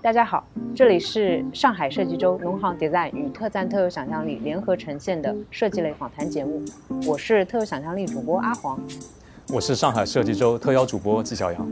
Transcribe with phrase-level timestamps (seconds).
[0.00, 6.60] 大家好，这里是上海设计周农行 Design 与特赞特有想象力联合呈现的设计类访谈节目，
[7.06, 8.80] 我是特有想象力主播阿黄，
[9.48, 11.68] 我是上海设计周特邀主播纪晓阳。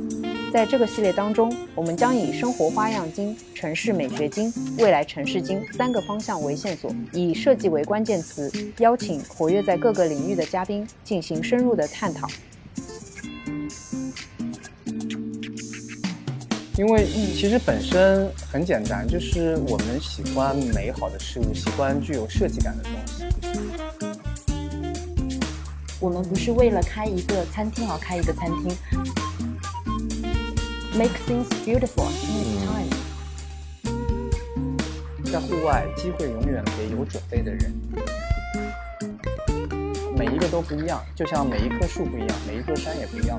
[0.52, 12.28] 在这个系列当中，我们将以生活花样精、城市美学精、未来城市精三个方向为线索，以设计为关键词，邀请活跃在各个领域的嘉宾进行深入的探讨。
[16.80, 23.22] 因为其实本身很简单，就是我们喜欢美好的事物，喜欢具有设计感的东西。
[26.00, 28.74] 我们不是为了开一个餐厅而开一个餐厅
[30.96, 32.88] ，make things beautiful in time。
[35.30, 37.70] 在户外，机会永远给有准备的人。
[40.16, 43.38] 每一个都不一样，就像每一棵树不一样，每一座山也不一样。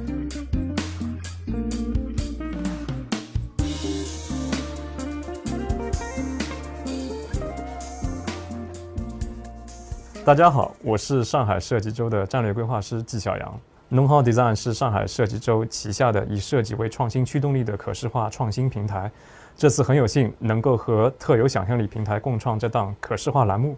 [10.31, 13.59] 大家好，我是上海设计周的战略规划师纪晓阳。
[13.89, 19.11] 农行 Design 是上海设计周旗下的以设计为创新驱动力的可视化创新平台。
[19.57, 23.75] 这次很有幸能够和特有想象力平台共创这档可视化栏目，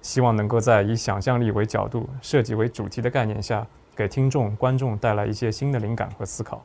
[0.00, 6.62] 希望能够在以想象力为角度、设计为主题的概念下，给听众、观众带来一些新的灵感和思考。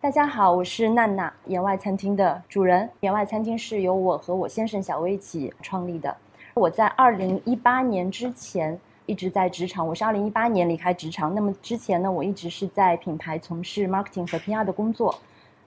[0.00, 2.90] 大家好，我是娜娜，言外餐厅的主人。
[2.98, 6.16] 言外餐厅是由我和我先生小薇一起创立的。
[6.56, 11.34] 我在二零一八年之前一直在职场，我是二零一八年离开职场。
[11.34, 15.14] 那么之前呢，我一直是在品牌从事 marketing 和 PR 的工作。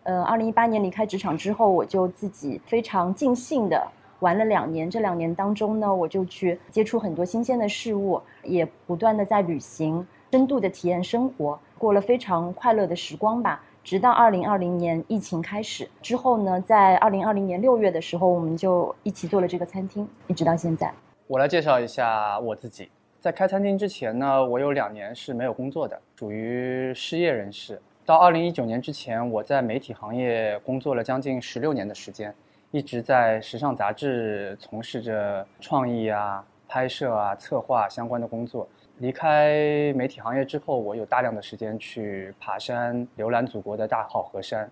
[0.01, 3.87] 呃，二零一八年离开职场之后，我就自己非常尽兴的
[4.21, 4.89] 玩了两年。
[4.89, 13.63] 这两年当中呢，我就去接触很多新鲜的事物，也不断的在旅行，深度的体验生活，过了非常快乐的时光吧。
[13.89, 20.93] 直到二零二零年疫情开始之后呢，在二零二零年六月的时候，我们就一起做了这个餐厅，一直到现在。
[21.25, 22.91] 我来介绍一下我自己。
[23.19, 27.81] 在开餐厅之前呢，我有两年是没有工作的，属于失业人士。
[28.05, 32.31] 到二零一九年之前，我在媒体行业工作了将近十六年的时间，
[32.69, 38.69] 一直在时尚杂志从事着创意啊、拍摄啊、策划相关的工作。
[38.99, 44.69] 离开媒体行业之后，我有大量的时间去爬山、浏览祖国的大好河山，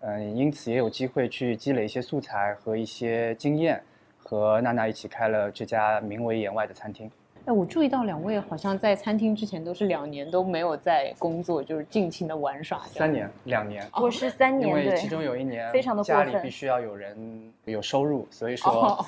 [0.00, 3.82] 嗯，因此也有机会去积累一些素材和一些经验，
[4.18, 7.10] 和娜娜一起开了这家名为“言外”的餐厅。
[7.46, 12.82] 哎，我注意到两位好像在餐厅之前都是两年都没有在工作，就是尽情的玩耍。
[12.88, 19.02] 三年，两年，我是三年，因为其中有一年非常的家里必须要有人有收入，所以说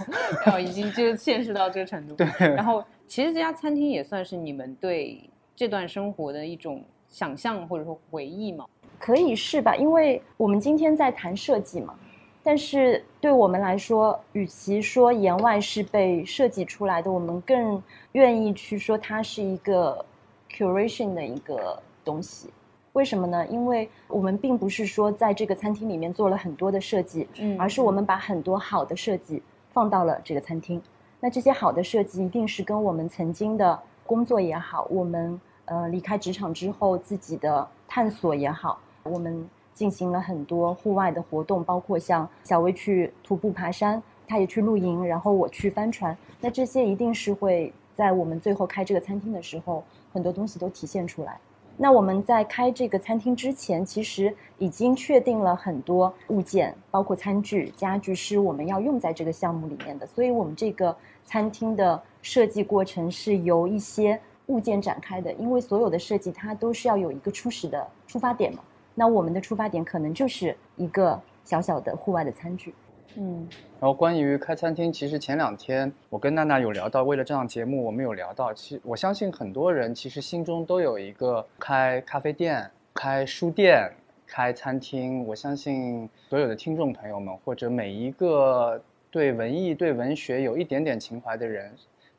[0.46, 2.14] 哦，已经就现实到这个程度。
[2.16, 2.82] 对，然后。
[3.12, 5.20] 其实这家餐厅也算是你们对
[5.54, 8.64] 这段生活的一种想象或者说回忆嘛？
[8.98, 9.76] 可以是吧？
[9.76, 11.94] 因为我们今天在谈设计嘛，
[12.42, 20.02] 但是对我们来说，与其说言外是被设计出来的，我们更愿意去说它是一个
[20.50, 22.48] curation 的一个东西。
[22.94, 23.46] 为什么呢？
[23.48, 30.80] 因为我们并不是说在这个餐厅里面做了很多的设计，嗯，而是我们把很多好的设计放到了这个餐厅。
[31.24, 46.16] 那这些好的设计一定是跟我们曾经的工作也好，我们呃离开职场之后自己的探索也好，我们进行了很多户外的活动，包括像小薇去徒步爬山，她也去露营，然后我去帆船。
[46.40, 51.38] 那这些一定是会在我们最后开这个餐厅的时候，很多东西都体现出来。
[51.76, 60.06] 那我们在开这个餐厅之前，其实已经确定了很多物件，包括餐具、家具是我们要用在这个项目里面的。
[60.06, 60.94] 所以，我们这个
[61.24, 65.32] 餐厅的设计过程是由一些物件展开的。
[65.32, 68.62] 因为所有的设计它都是要有一个初始的出发点嘛。
[68.94, 72.72] 那我们的出发点可能就是一个小小的户外的餐具。
[73.16, 73.46] 嗯，
[73.80, 83.90] 然后关于开餐厅，其实前两天我跟娜娜有聊到，为了这档节目，我们有聊到，其实我相信很多人其实心中都有一个开咖啡店、开书店、
[84.26, 85.26] 开餐厅。
[85.26, 91.70] 我相信所有的听众朋友们，或者每一个对文艺、对文学有一点点情怀的人，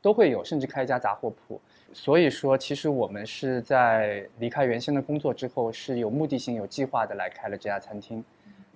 [0.01, 1.59] 都会有，甚至开一家杂货铺。
[1.91, 8.23] 所以说，其实我们是在离开原先的工作之后，是有目的性、有计划的来开了这家餐厅。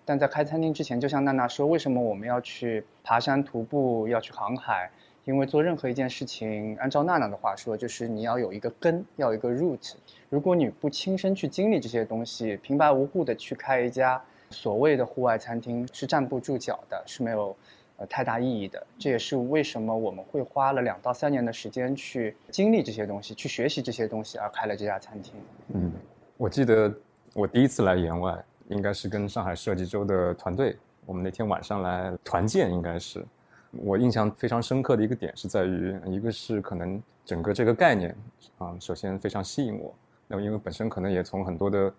[0.07, 4.89] 但在开餐厅之前，就像娜娜说，为什么我们要去爬山、徒步，要去航海？
[5.25, 9.95] 因为做任何一件事情，按照娜娜的话说，就是你要有一个根，要有一个 root。
[10.29, 17.53] 如果你不亲身去经历这些东西，平白无故的去开一家所谓的户外餐厅，是站不住脚的，是没有
[17.97, 18.81] 呃太大意义的。
[18.97, 25.33] 这也是为什么我们会花了两到三年的时间去经历这些东西，去学习这些东西，而开了这家餐厅。
[25.73, 25.91] 嗯，
[26.37, 26.89] 我记得
[27.33, 28.33] 我第一次来言外。
[28.69, 33.25] 应该是跟上海设计周的团队我们那天晚上来团建，应该是
[33.71, 38.13] 我印象非常深刻的一个点是在于，一个是可能整个这个概念
[38.57, 39.93] 啊，首先非常吸引我。
[40.27, 41.93] 那么因为本身可能也从很多的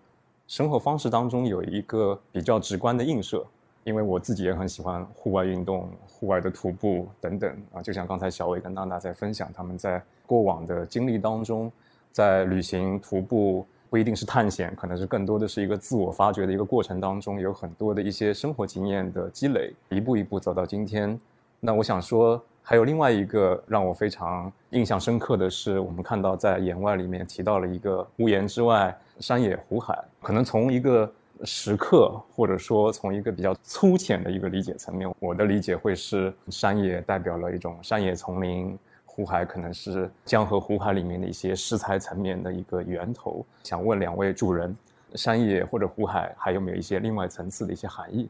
[0.45, 3.43] 生活方式当中有一个比较直观的映射，
[3.83, 7.81] 因为我自己也很喜欢户外运动、户外的徒步等等啊。
[7.81, 11.71] 就像刚才小伟跟娜娜在分享他们在过往的经历当中，
[12.11, 13.65] 在旅行、徒步。
[13.89, 21.19] 不一定是探险，可能是更多的是一个自我发掘的一个过程当中，有很多的一些生活经验的积累，一步一步走到今天。
[21.59, 29.97] 那我想说，还有另外一个让我非常印象深刻的是，我们看到在言外里面提到了一个屋檐之外，山野湖海。
[30.21, 31.11] 可能从一个
[31.43, 38.77] 时刻，或者说从一个比较粗浅的一个理解层面，我的理解会是山野代表了一种山野丛林。
[39.19, 43.45] 湖海可能是江河湖海里面的一些食材层面的一个源头。
[43.65, 44.73] 想问两位主人，
[45.13, 48.29] 山野或者湖海还有没有一些另外层次的一些含义？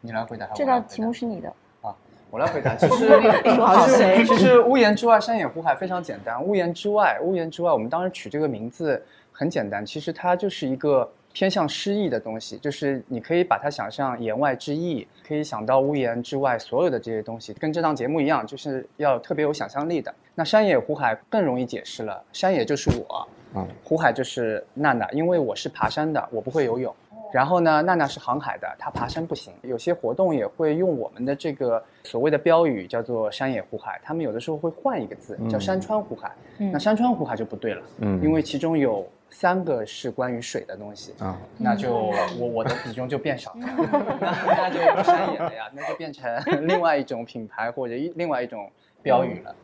[0.00, 0.46] 你来回答。
[0.54, 1.52] 这道题目是你的
[1.82, 1.94] 啊，
[2.30, 2.74] 我来回答。
[2.74, 6.42] 其 实，其实屋檐之外，山野湖海非常简单。
[6.42, 11.06] 屋檐之外，屋檐之外，我们当时取这个名字很简单，其实它就是一个。
[11.32, 20.12] 偏向诗意的东西，就是你可以把它想象言外之意，可以想到屋檐之外所有的这些东西，跟这档节目一样，就是要特别有想象力的。
[20.40, 26.96] 那山野湖海更容易解释了，山野就是我，嗯，湖海就是娜娜，因为我是爬山的，我不会游泳。
[27.30, 29.52] 然后呢，娜娜是航海的，她爬山不行。
[29.60, 34.00] 有些活动也会用我们的这个所谓的标语，叫做山野湖海。
[34.02, 36.32] 他们有的时候会换一个字，叫山川湖海。
[36.56, 39.06] 那山川湖海就不对了，嗯，因为其中有。
[39.32, 43.60] 三个是关于水的东西啊，那就我我的比重就变少了，
[44.20, 46.28] 那那就不山野了呀，那就变成
[46.66, 48.68] 另外一种品牌或者一另外一种
[49.04, 49.52] 标语了。
[49.52, 49.54] 嗯，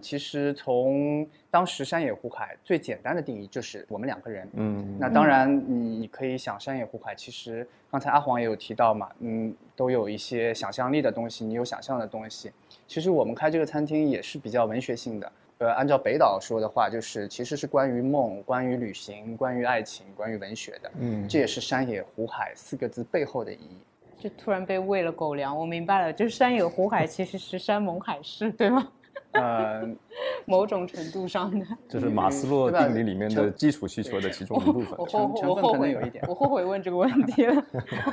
[0.00, 4.48] 其实从当时山野湖海最简单的定义就是我们两个人。
[4.52, 12.52] 嗯，那当然你可以想山野湖海，其实刚才阿黄也有提到嘛，嗯，都有一些想象力的东西，你有想象的东西。
[12.86, 15.32] 其实我们开这个餐厅也是比较文学性的。
[15.58, 20.90] 呃，按照北岛说的话，就是其实是关于梦、关于旅行、关于爱情、关于文学的。
[20.98, 23.76] 嗯，这也是山野湖海四个字背后的意义。
[24.18, 28.88] 就突然被喂了狗粮，我明白了，就是山野湖海其实是山盟海誓，对吗？
[29.32, 29.88] 呃，
[30.44, 34.94] 某种程度上的，这是马斯洛定理里面的基础需求的其中一部分。
[34.98, 37.64] 我后我后悔有一点，我后悔问这个问 题了。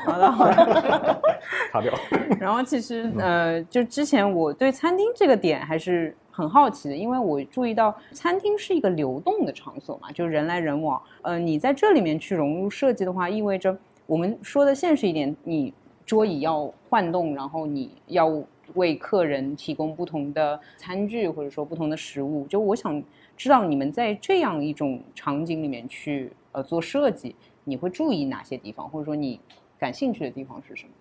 [0.06, 1.22] 好的好的，
[1.72, 1.94] 卡掉。
[2.40, 6.16] 然后其实呃，就之前我对餐厅这个点还是。
[6.32, 11.02] 很好奇的，因为我注意到餐厅是一个流动的场所嘛，就人来人往。
[11.22, 15.74] 呃，你在这里面去融入设计的话，意味着我们说的现实一点，你
[16.06, 18.42] 桌椅要换动，然后你要
[18.76, 22.46] 为客人提供不同的餐具或者说不同的食物。
[22.48, 23.02] 就我想
[23.38, 29.40] 知道你们在这样一种场景里面去呃做设计，你会注意哪些地方，或者说你
[29.78, 30.92] 感兴趣的地方是什么？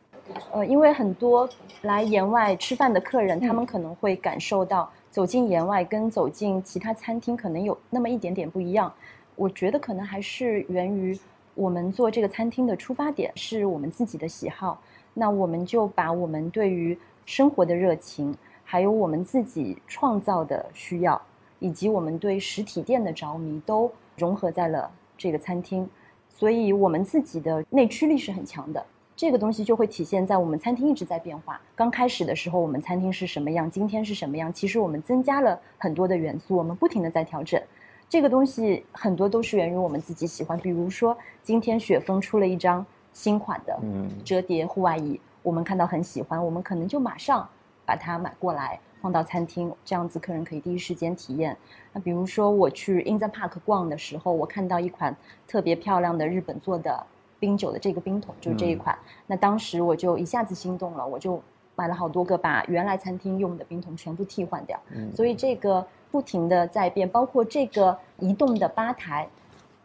[0.53, 1.49] 呃，因为很多
[1.83, 4.91] 来言外吃饭的客人，他们可能会感受到。
[5.11, 8.93] 走进言外跟走进其他餐厅可能有那么一点点不一样，
[9.37, 11.19] 我觉得可能还是源于
[11.55, 14.81] 我们做这个餐厅的出发点是我们自己的喜好，
[15.15, 16.97] 那我们就把我们对于
[17.29, 18.35] 生活的热情，
[18.65, 21.21] 还有我们自己创造的需要，
[21.59, 25.87] 以及我们对实体店的着迷都融合在了这个餐厅，
[26.31, 28.83] 所以我们自己的内驱力是很强的。
[29.15, 31.61] 这个东西就会体现在我们餐厅一直在变化。
[31.77, 34.51] 刚开始的时候，我们餐厅是什么样，今天是什么样？
[34.51, 37.61] 其实我们增加了很多的元素，我们不停的在调整。
[38.09, 40.59] 这个东西很多都是源于我们自己喜欢。
[40.61, 43.79] 比如说，今天雪峰出了一张新款的
[44.25, 47.49] 折叠户外椅，我们看到很喜欢，我们可能就马上
[47.87, 51.57] 把它买过来放到餐厅，这样子客人可以第一时间体验。
[51.95, 57.07] 那比如说我去 In the Park 逛的时候，我看到一款特别漂亮的日本做的。
[57.41, 61.41] 冰酒的这个冰桶就是这一款，那当时我就一下子心动了，我就
[61.77, 64.77] 买了好多个，把原来餐厅用的冰桶全部替换掉。
[65.15, 69.29] 所以这个不停的在变，包括这个移动的吧台，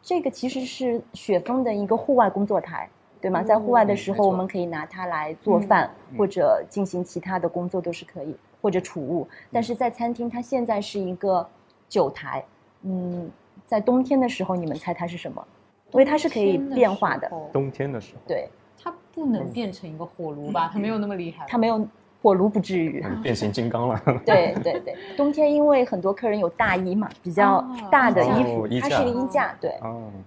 [0.01, 2.89] 这个其实是雪峰的一个户外工作台，
[3.23, 3.41] 对吗？
[3.41, 9.25] 在户外的时候，我们可以拿它来做饭或者进行其他的工作都是可以，或者储物。
[9.49, 11.47] 但是在餐厅，它现在是一个
[11.87, 12.43] 酒台。
[12.81, 13.31] 嗯，
[13.65, 15.41] 在冬天的时候，你们猜它是什么？
[15.91, 20.69] 因为它是可以变化的，冬天的时候，对，它不能变成一个火炉吧？
[20.73, 21.87] 它没有那么厉害，它没有。
[22.23, 24.01] 火炉不至于变形金刚了。
[24.25, 27.61] 对对对，冬天因为很多客人有大衣嘛，比较
[27.91, 29.77] 大的衣服，它是一个衣架，对，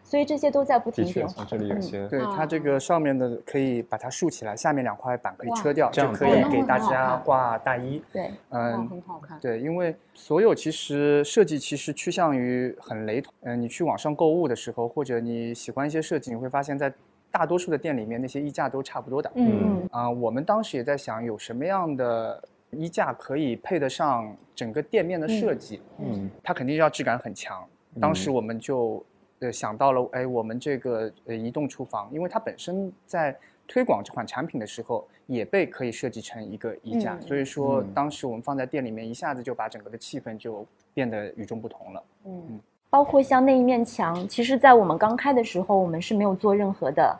[0.04, 1.42] 所以这些都在不停变化。
[1.48, 8.02] 这里有些，对它这个上面的可以把它竖起来，下面两块板可以撤掉，就可以给大家挂大衣。
[8.12, 9.38] 对，嗯，很好看。
[9.40, 13.32] 对，因为所有其实设计其实趋向于很雷同。
[13.40, 16.92] 嗯，你去网上购物的时候，或者你喜欢一些设计，你会发现在。
[17.36, 19.30] 大多数的店里面那些衣架都差不多的。
[19.34, 25.82] 嗯嗯啊、我们当时也在想，有什么样的衣架可以配得上整个店面的设计？
[25.98, 27.62] 嗯它肯定要质感很强。
[28.00, 29.04] 当时我们就
[29.40, 33.36] 呃想到了，哎，我们这个呃移动厨房，因为它本身在
[33.68, 42.02] 推广这款产品的时候，也被可以设计成一个衣架，嗯所以说嗯当时我们放在店里面，一下子就把整个的气氛就变得与众不同了。
[42.24, 47.18] 嗯，包括像那一面墙，其实，在我们刚开的时候，我们是没有做任何的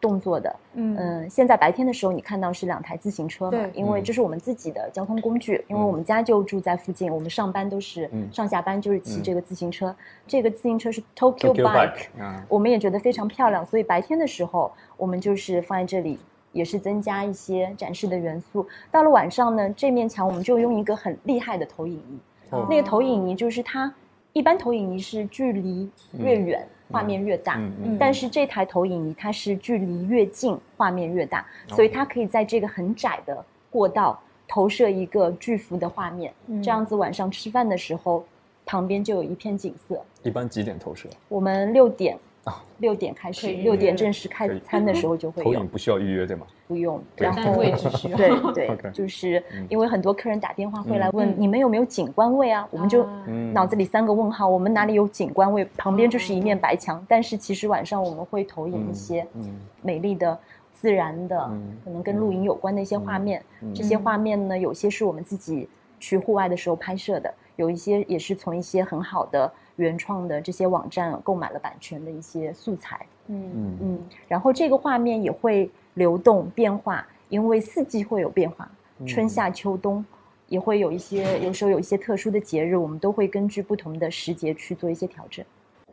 [0.00, 0.56] 动作的。
[0.74, 0.96] 嗯。
[0.96, 4.04] 嗯，现在白天的时候，你看到是两台自行车嘛对，因为嗯。
[4.04, 5.86] 这是我们自己的交通工具，因为嗯。
[5.86, 9.22] 我们家就住在附近，我们上班都是嗯上下班就是骑嗯。
[9.22, 9.94] 这个自行车。
[10.26, 11.66] 这个自行车是 Tokyo
[12.18, 16.18] 啊，我们也觉得非常漂亮，所以白天的时候我们就是放在这里，
[16.52, 18.66] 也是增加一些展示的元素。
[18.90, 22.18] 到了晚上呢，这面墙我们就用一个很厉害的投影仪，
[22.50, 22.66] 哦。
[22.70, 23.92] 那个投影仪就是它，
[24.38, 31.40] 一般投影仪是距离越远、画面越大，嗯嗯但是这台投影仪它是距离越近画面越大，
[31.70, 34.16] 哦所以它可以在这个很窄的过道
[34.46, 38.24] 投射一个巨幅的画面，嗯这样子晚上吃饭的时候，
[38.64, 40.00] 旁边就有一片景色。
[40.22, 41.08] 一般几点投射？
[41.28, 42.16] 我们六点
[42.48, 42.64] 啊。
[42.78, 46.46] 六点开始六点正式开餐的时候就会有投影，不需要预约对吗？
[46.68, 47.02] 不用。
[47.16, 49.66] 然后但位置需要对对 就是嗯。
[49.68, 51.34] 因为很多客人打电话会来问嗯。
[51.36, 53.04] 你们有没有景观位啊，我们就
[53.52, 55.64] 脑子里三个问号，我们哪里有景观位？
[55.76, 59.58] 旁边就是一面白墙，但是其实晚上我们会投影一些嗯。
[59.82, 60.38] 美丽的、
[60.72, 63.42] 自然的嗯，可能跟露营有关的一些画面。
[63.60, 63.74] 嗯。
[63.74, 73.04] 这些画面呢，有些是我们自己去户外的时候拍摄的，有一些也是从一些很好的原创的这些网站购买了版权的一些素材。
[73.26, 78.70] 嗯嗯嗯，然后这个画面也会流动变化，因为四季会有变化，
[79.06, 80.04] 春夏秋冬
[80.48, 85.44] 也会有一些，有时候有一些特殊的节日，我们都会根据不同的时节去做一些调整。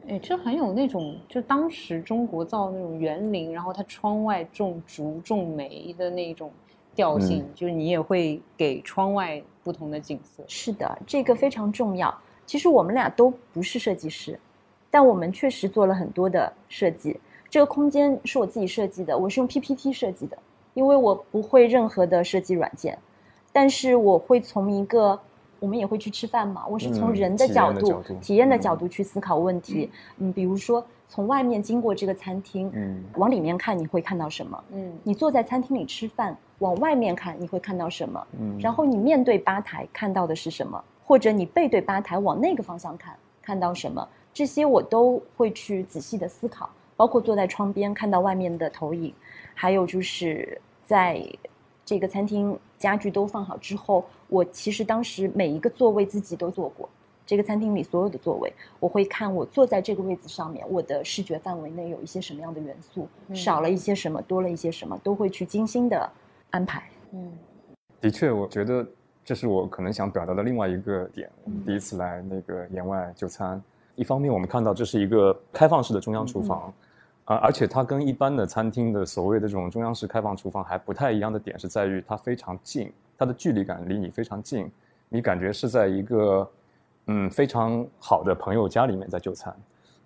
[0.08, 6.52] 哎，这很有那种，就当时中国造那种园林，然后它窗外种竹、种梅的那种
[6.94, 10.44] 调性，就是你也会给窗外不同的景色。
[10.48, 12.16] 是的，这个非常重要。
[12.46, 14.40] 其实我们俩都不是设计师，
[14.92, 17.20] 但我们确实做了很多的设计。
[17.50, 20.38] 这个空间是我自己设计的，我是用 PPT 设计的，
[20.74, 22.98] 因为我不会任何的设计软件，
[23.54, 25.18] 但是我会从一个，
[25.60, 29.90] 我们也会去吃饭嘛，我是从嗯人的角度、的角度体验的嗯角度去思考问题。
[30.18, 34.62] 嗯，比如说从外面经过这个餐厅，嗯往里面看你会看到什么？
[34.74, 38.28] 嗯你坐在餐厅里吃饭，往外面看你会看到什么？
[38.38, 44.08] 嗯然后你面对吧台看到的是什么，或者你背对吧台往那个方向看，看到什么？
[44.34, 49.14] 这些我都会去仔细的思考，包括坐在窗边看到外面的投影，
[49.54, 51.26] 还有就是在
[51.86, 56.90] 这个餐厅家具都放好之后，我其实当时每一个座位自己都坐过。
[57.28, 66.08] 这个餐厅里所有的座位，我会看我坐在这个位置上面，我的视觉范围内有一些什么样的元素，嗯少了一些什么，多了一些什么，都会去精心的
[66.52, 66.84] 安排。
[67.14, 67.32] 嗯
[68.00, 68.86] 的确，我觉得
[69.26, 71.28] 这是我可能想表达的另外一个点。
[71.44, 73.62] 我嗯们第一次来那个延外就餐，
[73.96, 76.72] 一方面我们看到这是一个开放式的中央厨房，
[77.26, 84.72] 啊、而且它跟一般的餐厅的所谓的这种中央式开放厨房还不太一样的点是在于它非常近，它的距离感离你非常近，
[85.10, 86.48] 你感觉是在一个
[87.08, 89.52] 嗯非常好的朋友家里面在就餐，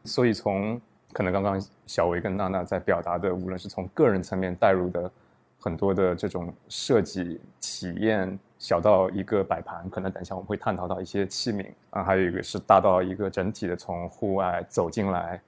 [0.05, 0.79] 所以从
[1.11, 5.11] 可能刚刚小维跟娜娜在表达的，无论是从个人层面带入的
[5.59, 15.41] 很多的这种设计体验，小到一个摆盘，可能等一下我们会探讨到一些器皿啊，还有一个是大到一个整体的从户外走进来，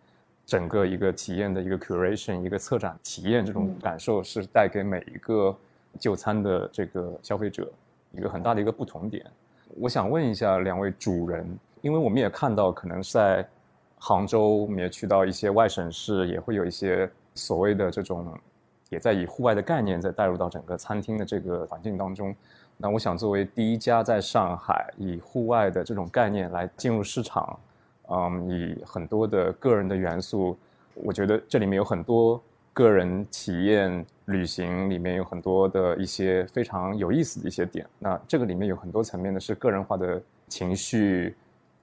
[0.45, 5.53] 整个一个体验的一个 curation，一个策展体验，这种感受是带给每一个
[5.99, 7.69] 就餐的这个消费者
[8.13, 9.25] 一个很大的一个不同点。
[9.77, 11.45] 我想问一下两位主人，
[11.81, 13.45] 因为我们也看到，可能是在
[13.99, 18.25] 杭州，我们也去到一些外省市，也会有一些所谓的这种，
[18.87, 22.33] 也在以户外的概念在带入到整个餐厅的这个环境当中。
[22.81, 27.59] 那我想作为第一家在上海以户外的这种概念来进入市场，
[28.09, 30.57] 嗯，以很多的个人的元素，
[30.95, 32.41] 我觉得这里面有很多
[32.73, 37.85] 个人体验旅行里面有很多的一些非常有意思的一些点。
[37.99, 41.35] 那这个里面有很多层面的是个人化的情绪、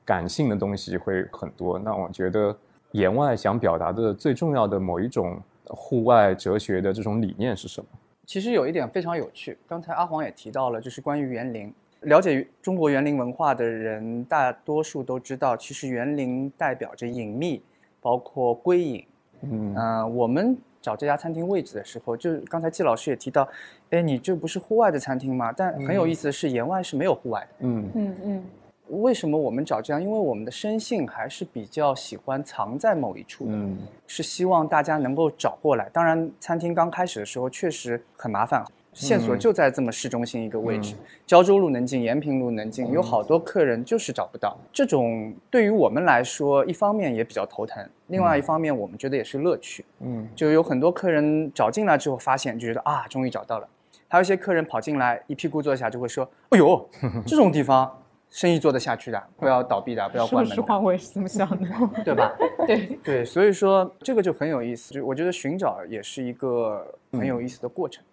[0.04, 1.78] 感性的东西会很多。
[1.78, 2.56] 那我觉得
[2.90, 7.86] 言外想表达的最重要的某一种户外哲学的这种理念是什么？
[8.28, 11.72] 其实有一点非常有趣，刚才阿黄也提到了，就是关于园林。
[12.02, 17.62] 了解中国园林文化的人，大多数都知道，其实园林代表着隐秘，
[18.02, 19.02] 包括归隐。
[19.40, 23.48] 嗯嗯、我们找这家餐厅位置的时候，就是刚才季老师也提到，
[23.88, 25.50] 哎，你这不是户外的餐厅吗？
[25.50, 27.48] 但很有意思的是，言外是没有户外的。
[27.60, 28.44] 嗯嗯嗯
[28.90, 30.02] 为什么我们找这样？
[30.02, 35.88] 因为我们的生性还是比较喜欢藏在某一处的，嗯是希望大家能够找过来。
[35.92, 40.94] 当然，餐厅刚开始的时候确实很麻烦，线索就在这么市中心一个位置，
[41.26, 44.56] 胶州路能进，延平路能进，有好多客人就是找不到。
[44.72, 49.84] 这种对于我们来说，一方面也比较头疼，另外一方面我们觉得也是乐趣。
[50.00, 53.68] 嗯就有很多客人找进来之后，发现就觉得啊，终于找到了。
[54.10, 56.88] 还有一些客人跑进来，一屁股坐下就会说：“哎呦，
[57.26, 57.94] 这种地方
[58.30, 61.66] 生意做得下去的，不要倒闭的，不要关门的。”我也是这么想的。
[62.04, 62.36] 对吧？
[62.66, 68.04] 对，对，所以说这个就很有意思，就我觉得寻找也是一个很有意思的过程。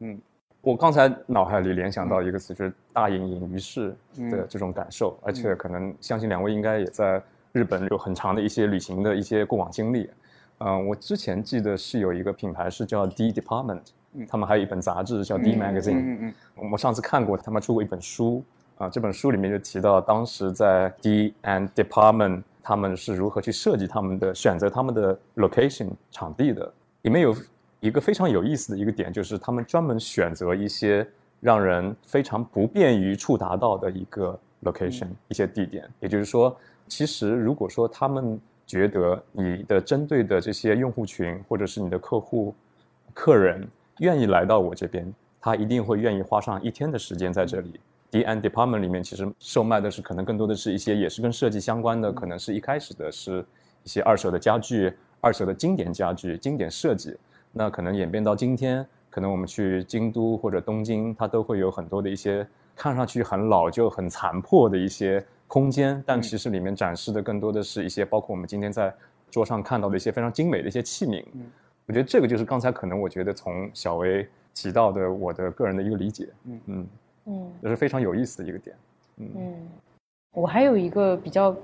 [0.00, 0.20] 嗯
[0.60, 3.88] 我刚才脑海里联想到一个词，就是“大隐隐于市”
[4.30, 10.08] 的嗯这种感受，而且可能相信两位应该也在日本有很长的一些旅行的一些过往经历。
[10.58, 13.80] 嗯、我之前记得是有一个品牌是叫 D Department，
[14.12, 18.44] 嗯他们还有一本杂志叫 D 嗯 Magazine，、嗯嗯我上次看过，他们出过一本书
[18.78, 26.72] 啊、这本书里面就提到当时在 D and Department 他们是如何去设计他们的选择他们的 location 场地的。
[27.02, 27.34] 里面有
[27.80, 31.06] 一个非常有意思的一个点，就是他们专门选择一些
[31.40, 35.88] 让人非常不便于触达到的一个 location、一些地点。
[36.00, 42.54] 也就是说，其实如果说他们觉得你的针对的这些用户群或者是你的客户、
[43.12, 43.66] 客人
[43.98, 47.80] 愿意来到我这边，他一定会愿意花上一天的时间在这里。
[48.12, 53.42] D and Department 里面其实售卖的是可能更多的是一些也是跟设计相关的，可能是一开始的是
[53.82, 54.92] 一些二手的家具、
[55.22, 57.16] 二手的经典家具、经典设计。
[57.52, 68.94] 那可能演变到今天，可能我们去京都或者东京，它都会有很多的一些看上去很老旧、很残破的一些空间，但其实里面展示的更多的是一些包括我们今天在
[69.30, 71.24] 桌上看到的一些非常精美的一些器皿。
[71.32, 71.50] 嗯。
[71.86, 76.60] 我觉得这个就是刚才可能我觉得从小薇提到的我的个人的一个理解，嗯。
[76.66, 76.86] 嗯，
[77.26, 78.76] 嗯这是非常有意思的一个点。
[79.16, 79.68] 嗯
[80.34, 81.54] 我还有一个比较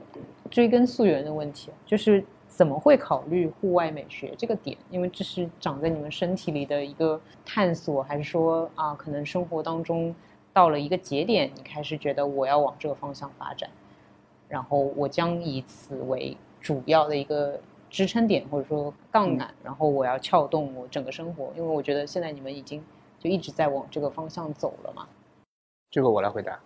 [0.51, 4.77] 追根溯源的问题，就是怎么会考虑户外美学这个点？
[4.91, 10.15] 因为这是长在你们身体里的一个探索，还是说啊，可能生活当中
[10.53, 13.71] 到了一个节点，你开始觉得我要往这个方向发展，
[14.49, 21.51] 然后我将以此为主要的一个支撑点，或者说杠杆，然后我要撬动我整个生活。
[21.57, 22.85] 因为我觉得现在你们已经
[23.19, 25.09] 就一直在往这个方向走了嘛。
[25.91, 26.59] 这个我来回答。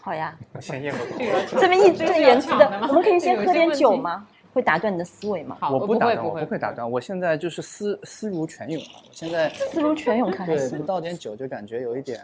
[0.00, 1.58] 好呀，我先咽个口。
[1.60, 4.26] 这么义正言辞的我们可以先喝点酒吗？
[4.54, 5.56] 会打断你的思维吗？
[5.60, 6.90] 好，我不不打断，我不会打断。
[6.90, 9.04] 我现在就是思思如泉涌啊！
[9.06, 10.78] 我现在 思如泉涌，看还对。
[10.80, 12.20] 倒点酒就感觉有一点。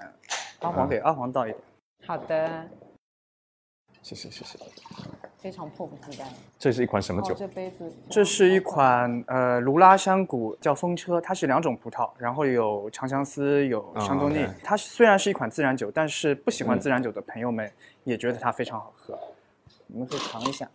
[0.61, 1.59] 阿黄给阿黄倒一点。
[2.07, 2.65] 好的，
[4.05, 4.59] 谢谢谢谢。
[5.39, 6.27] 非常迫不及待。
[6.59, 7.33] 这是一款什么酒？
[7.33, 14.47] 哦，这杯子，这是一款呃卢拉山谷叫风车，它是两种葡萄，然后有长相思，有香多内。
[14.63, 17.71] 它虽然是一款自然酒，但是不喜欢嗯自然酒的朋友们
[18.05, 19.19] 也觉得它非常好喝。
[19.87, 20.69] 你们可以尝一下。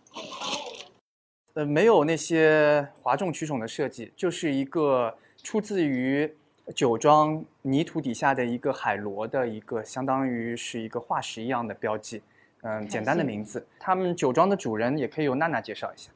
[1.54, 6.32] 呃，没有那些哗众取宠的设计，就是一个出自于
[6.74, 12.22] 酒庄泥土底下的一个海螺的一个，相当于是一个化石一样的标记。
[12.62, 13.66] 嗯，简单的名字。
[13.78, 16.10] 他们酒庄的主人也可以由娜娜介绍一下。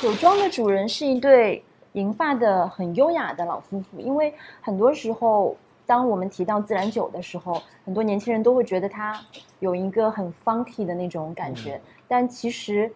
[0.00, 9.20] 酒庄的主人是一对银发的很优雅的老夫妇，因为很多时候，当我们提到自然酒的时候，很多年轻人都会觉得它
[9.60, 12.90] 有一个很 funky 的那种感觉，但其实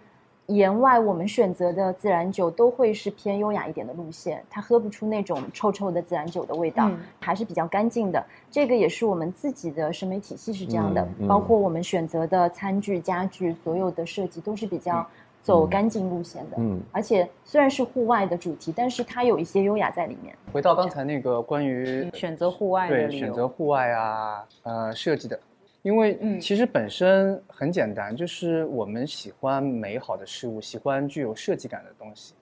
[0.47, 8.25] 言外我们选择的自然酒都会是偏优雅一点的路线，它喝不出那种臭臭的自然酒的味道，嗯还是比较干净的。
[8.51, 15.05] 这个也是我们自己的审美体系是这样的，嗯嗯包括我们选择的餐具、家具，所有的设计都是比较
[15.43, 16.57] 走干净路线的。
[16.61, 20.33] 嗯而且虽然是户外的主题，但是它有一些优雅在里面。
[20.53, 25.39] 回到刚才那个关于选择户外的对选择户外啊，呃设计的，
[25.87, 32.35] 因为嗯其实本身很简单，就是我们喜欢美好的事物，喜欢具有设计感的东西。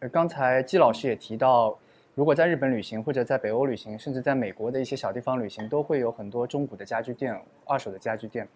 [0.00, 1.78] 呃，刚才季老师也提到，
[2.16, 8.48] 如果在日本旅行或者在北欧旅行，甚至在美国的一些小地方旅行，都会有很多中古的家具店、二手的家具店，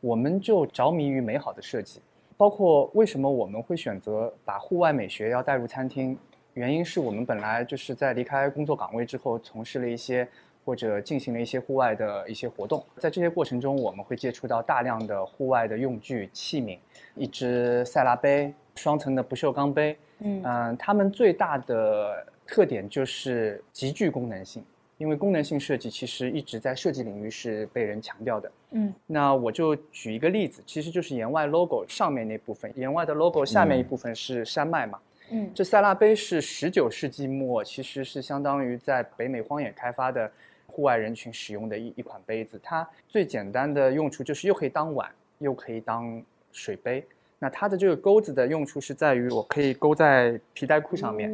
[0.00, 2.00] 我们就着迷于美好的设计。
[2.38, 6.16] 包括为什么我们会选择把户外美学要带入餐厅，
[6.54, 10.26] 原因是我们本来就是在离开工作岗位之后，从事了一些
[10.64, 16.78] 或者进行了一些户外的一些活动，在这些过程中，我们会接触到大量的户外的用具器皿，
[17.14, 24.64] 一只塞拉杯，双层的不锈钢杯，嗯嗯，它们最大的特点就是极具功能性，
[24.98, 28.50] 因为功能性设计其实一直在设计领域是被人强调的。
[28.70, 34.98] 嗯，那我就举一个例子，其实就是言外 logo 上面那部分，言外的 logo 下面一部分是山脉嘛。
[35.30, 40.30] 嗯这塞拉杯是十九世纪末，其实是相当于在北美荒野开发的
[40.74, 42.60] 户外人群使用的一一款杯子。
[42.60, 45.08] 它最简单的用处就是又可以当碗，
[45.38, 47.06] 又可以当水杯。
[47.38, 51.32] 那它的这个钩子的用处是在于，我可以勾在皮带裤上面，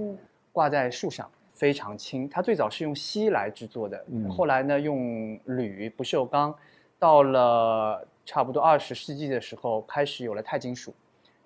[0.52, 2.28] 挂在树上，非常轻。
[2.28, 6.54] 它最早是用锡来制作的，后来呢用铝不锈钢，
[6.98, 10.92] 到了差不多二十世纪的时候开始有了钛金属，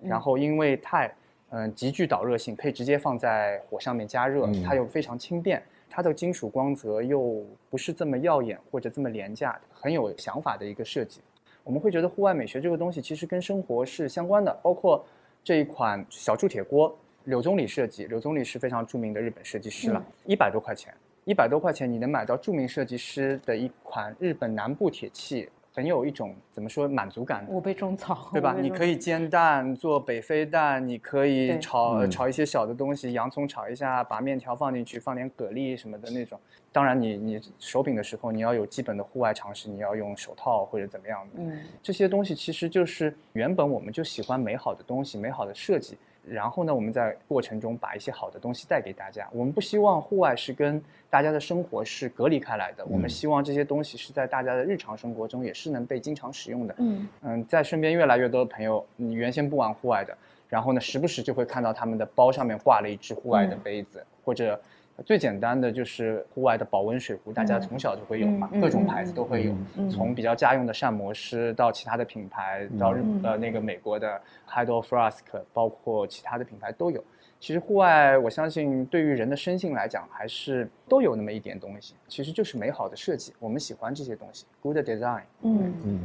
[0.01, 1.09] 然后因为钛，
[1.49, 5.61] 嗯，极具导热性，可以直接放在火上面加热，它又非常轻便，
[5.95, 11.21] 它的金属光泽又不是这么耀眼或者这么廉价，很有想法的一个设计。
[11.63, 15.05] 我们会觉得户外美学这个东西其实跟生活是相关的，包括
[15.41, 25.47] 这一款小铸铁锅，柳宗理设计，柳宗理是非常著名的日本设计师了，一百多块钱，一百多块钱你能买到著名设计师的一款日本南部铁器。
[25.75, 28.55] 很有一种怎么说满足感，我被种草，对吧？
[28.57, 36.39] 你可以煎蛋做北非蛋，你可以炒炒一些小的东西，洋葱炒一下，把面条放进去，放点蛤蜊什么的那种。
[36.71, 41.43] 当然，你你手柄的时候，你要有基本的户外常识，你要用手套或者怎么样的。
[41.43, 45.97] 嗯，这些东西其实就是原本我们就喜欢美好的东西，美好的设计。
[46.27, 49.27] 然后呢，我们在过程中把一些好的东西带给大家。
[49.31, 56.75] 我们不希望户外是跟大家的生活是隔离开来的，我们希望这些东西是在大家的日常生活中也是能被经常使用的。
[56.79, 60.17] 嗯嗯，在身边越来越多的朋友，你原先不玩户外的，
[60.49, 64.59] 然后呢，时不时就会看到他们的包上面挂了一只户外的杯子，或者。
[65.03, 77.03] 最简单的就是户外的保温水壶，大家从小就会有嘛，各种牌子都会有，从比较家用的膳魔师到其他的品牌，到日呃那个美国的 Hydro Flask，包括其他的品牌都有。
[77.37, 85.23] 其实户外，我相信对于人的生性来讲，还是都有那么一点东西，其实就是美好的设计，我们喜欢这些东西，Good Design。
[85.41, 85.99] 嗯嗯。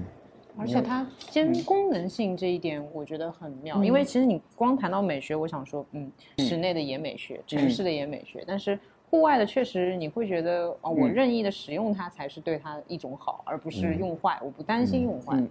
[0.59, 3.83] 而且它兼功能性这一点，我觉得很妙。
[3.83, 8.79] 因为其实你光谈到美学，我想说，嗯，室内的也美学，城市的也美学，但是
[9.11, 14.39] 户外的确实你会觉得，哦，我任意的使用它才是对它一种好，而不是用坏。
[14.43, 15.43] 我不担心用坏。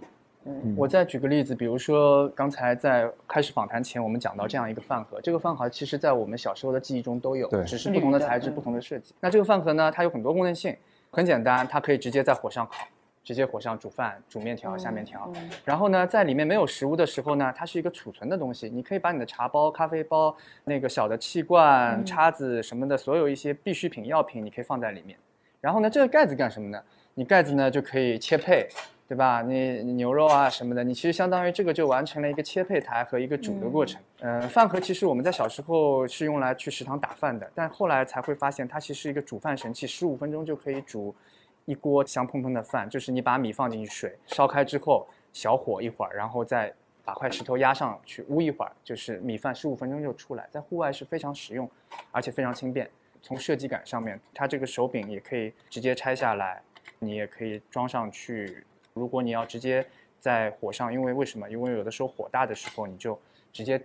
[0.46, 9.14] 嗯，我再举个例子，比如说刚才在开始访谈前，我们讲到这样一个饭盒，这个饭盒其实在我们小时候的记忆中都有，只是不同的材质、不同的设计。
[9.20, 10.74] 那这个饭盒呢，它有很多功能性，
[11.10, 12.86] 很简单，它可以直接在火上烤。
[13.30, 15.32] 直接火上煮饭、煮面条、下面条，
[15.64, 18.68] 然后呢，在里面没有食物的时候呢，它是一个储存的东西。
[18.68, 25.16] 你可以把你的茶包、咖啡包、那个小的气罐、叉子什么的，所有一些必需品、药品，你可以放在里面。
[25.60, 26.82] 然后呢，这个盖子干什么呢？
[27.14, 28.66] 你盖子呢就可以切配，
[29.06, 29.42] 对吧？
[29.42, 34.02] 你牛肉啊什么的，你其实相当于这个就完成了一个切配台和一个煮的过程。
[34.22, 41.14] 嗯，饭盒其实我们在小时候是用来去食堂打饭的，但后来才会发现它其实是一个煮饭神器，十五分钟就可以煮。
[41.66, 46.72] 一锅香喷喷的饭，就是你把米放进去，水烧开之后，小火一会儿，然后再
[47.04, 50.48] 把块石头压上去，捂一会儿，就是米饭十五分钟就出来。
[50.50, 51.70] 在户外是非常实用，
[52.10, 52.90] 而且非常轻便。
[53.22, 56.62] 从设计感上面，它这个手柄也可以直接拆下来，
[56.98, 58.64] 你也可以装上去。
[58.92, 59.86] 如果你要直接
[60.18, 61.48] 在火上，因为为什么？
[61.48, 63.16] 因为有的时候火大的时候，你就
[63.52, 63.80] 直接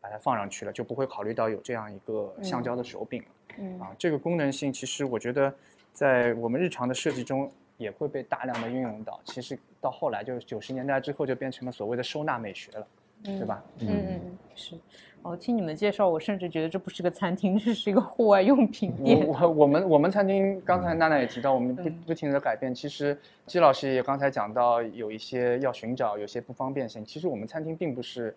[0.00, 3.28] 把它放上去了，就不会考虑到有这样一个橡胶的手柄了。
[3.58, 5.54] 嗯啊，这个功能性其实我觉得。
[5.92, 9.20] 在我们日常的设计中，也会被大量的运用到。
[9.24, 12.86] 其实到后来，就是九十年代之后，就变成了所谓的收纳美学了，
[13.22, 13.62] 对吧？
[13.80, 14.20] 嗯嗯，
[14.54, 14.76] 是。
[15.22, 19.26] 哦，听你们介绍，我甚至觉得这不是个餐厅，这是一个户外用品店。
[19.26, 22.74] 我我们我们餐厅，刚才娜娜也提到，我们不不停的改变。
[22.74, 23.14] 其实
[23.46, 27.04] 季老师也刚才讲到，有一些要寻找，有些不方便性。
[27.04, 28.34] 其实我们餐厅并不是，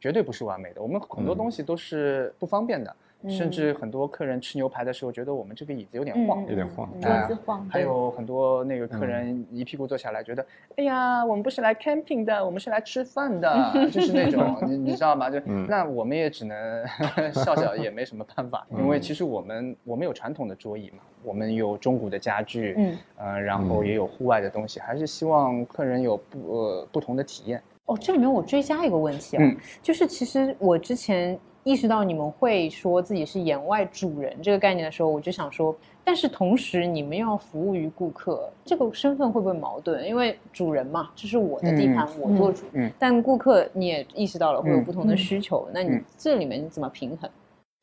[0.00, 0.82] 绝对不是完美的。
[0.82, 2.96] 我们很多东西都是不方便的。
[3.26, 7.68] 甚至很多客人吃牛排的时候，觉得我们这个椅子有点晃，有点晃，桌子晃。
[7.68, 15.28] 还有很多那个客人一屁股坐下来，觉得，哎呀，我们不是来 camping 的，我们是来吃饭的， 就是那种，你你知道吗？
[15.28, 16.86] 就那我们也只能
[17.34, 27.60] 笑笑，也没什么办法，因为其实我们我们有传统的桌椅嘛，我们有中古的家具，嗯，呃，然后也有户外的东西，还是希望客人有不呃不同的体验。
[27.86, 29.42] 哦，这里面我追加一个问题啊，
[29.82, 31.36] 就是其实我之前。
[31.68, 40.02] 意识到你们会说自己是眼外主人这个概念的时候，我就想说，但是同时你们要服务于顾客，这个身份会不会矛盾？
[40.08, 42.64] 因为主人嘛，这是我的地盘，我做主。
[42.72, 42.90] 嗯。
[42.98, 47.28] 但顾客你也意识到了会有不同的需求，那你这里面怎么平衡？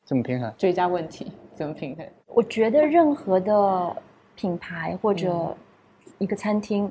[0.04, 0.52] 怎么平衡？
[0.58, 2.04] 追加问题怎么平衡？
[2.26, 3.96] 我觉得任何的
[4.34, 5.56] 品牌或者
[6.18, 6.90] 一个餐厅，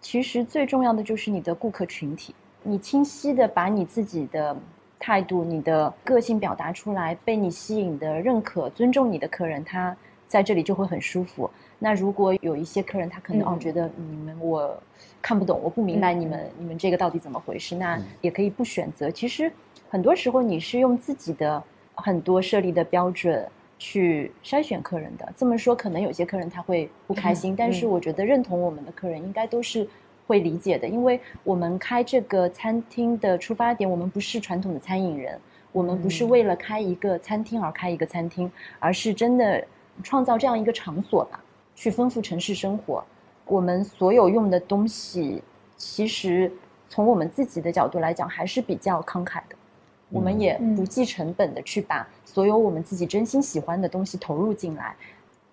[0.00, 4.56] 其实最重要的就是你的顾客群体，你清晰的把你自己的。
[5.04, 9.94] 态度，你的个性表达出来，被你吸引的、认可、尊重你的客人，他
[10.28, 11.50] 在这里就会很舒服。
[11.80, 14.80] 那如果有一些客人，他可能哦觉得你们我
[15.20, 19.10] 看不懂，我不明白你们你们这个到底怎么回事，那也可以不选择。
[19.10, 19.52] 其实
[19.90, 21.60] 很多时候你是用自己的
[21.96, 23.44] 很多设立的标准
[23.80, 25.32] 去筛选客人的。
[25.36, 29.88] 这么说可能有些客人他会不开心，但是我觉得认同我们的客人应该都是。
[30.32, 35.38] 会理解的，因为我们开这个餐厅的出发点，我们不是传统的餐饮人，
[35.72, 39.62] 我们不是为了开一个餐厅而开一个餐厅，而是真的
[40.02, 43.04] 创造这样一个场所吧，去丰富城市生活。
[43.44, 45.42] 我们所有用的东西，
[45.76, 46.50] 其实
[46.88, 49.56] 从我们自己的角度来讲，还是比较慷慨的。
[50.08, 54.96] 我们也不计成本的去把所有我们自己真心喜欢的东西投入进来，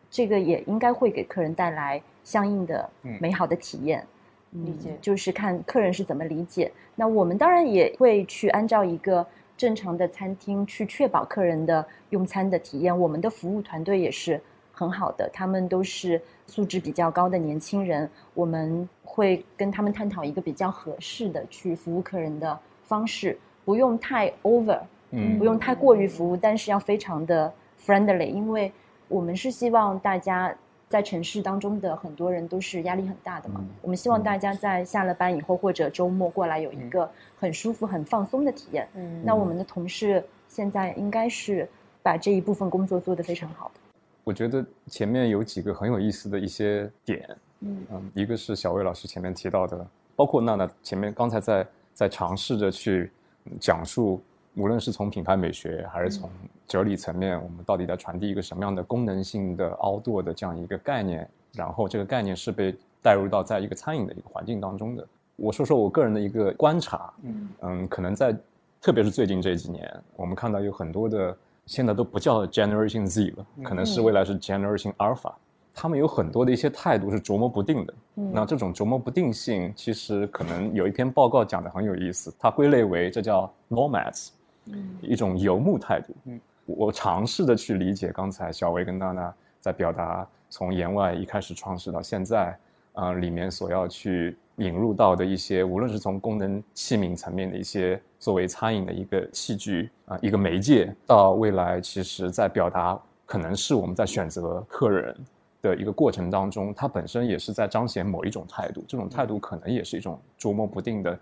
[0.10, 2.89] 这个也应该会给客人带来相应的
[3.20, 4.08] 美好的体验。
[4.52, 6.72] 理解就是看客人是怎么理解。
[6.96, 12.98] 那我们当然也会去按照一个正常的餐厅去确保客人的用餐的体验。
[12.98, 18.10] 我们的服务团队也是很好的，他们都是素质比较高的年轻人。
[18.34, 23.38] 我们会跟他们探讨一个比较合适的去服务客人的方式。
[23.66, 24.80] 不用太 over，
[25.12, 27.54] 嗯，不用太过于服务，但是要非常的
[27.86, 28.72] friendly，因为
[29.08, 30.56] 我们是希望大家
[30.89, 38.88] 在城市当中的很多人都是压力很大的嘛，我们希望大家在下了班以后或者周末过来有一个很舒服、很放松的体验。
[38.95, 41.69] 嗯，那我们的同事现在应该是
[42.02, 43.80] 把这一部分工作做得非常好的。
[44.23, 53.12] 我觉得前面有几个很有意思的一些点，嗯嗯，一个是小魏老师前面提到的，包括娜娜前面刚才在在尝试着去。
[53.60, 54.21] 讲述，
[54.60, 56.30] 无论是从品牌美学，还是从
[56.67, 61.28] 哲理层面，我们到底在传递一个什么样的功能性的 outdoor 的这样一个概念？
[61.54, 65.08] 然后这个概念是被带入到在一个餐饮的一个环境当中的。
[65.38, 68.36] 我说说我个人的一个观察，嗯嗯，可能在，
[68.82, 75.32] 特别是最近这几年，我们看到有很多的现在都不叫 Generation Z 了，可能是未来是 Generation Alpha。
[75.74, 84.32] 他们有很多的一些态度是琢磨不定的，那这种琢磨不定性，其实可能有一篇报告讲的很有意思，它归类为这叫 nomads，
[85.01, 86.13] 一种游牧态度。
[86.25, 92.55] 嗯我尝试的去理解刚才小薇跟娜娜在表达从言外一开始创始到现在，
[92.93, 105.15] 啊，里面所要去引入到的一些，无论是从功能器皿层面的一些作为餐饮的一个器具啊，一个媒介，到未来其实在表达可能是我们在选择客人。
[105.62, 111.19] 的一个过程当中，它本身也是在彰显某一种态度，这种态度可能也是一种捉摸不定的，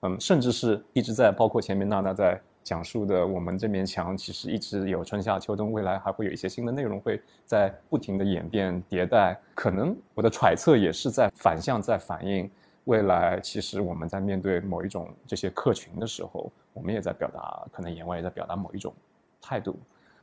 [0.00, 12.50] 嗯，甚至是一直在包括前面娜娜在讲述的，我们这面墙其实一直有春夏秋冬，未来还会有一些新的内容会在不停的演变迭代，可能我的揣测也是在反向在反映
[12.86, 18.92] 未来，其实我们在面对某一种这些客群的时候，我们也在表达，可能言外也在表达某一种
[19.40, 19.78] 态度，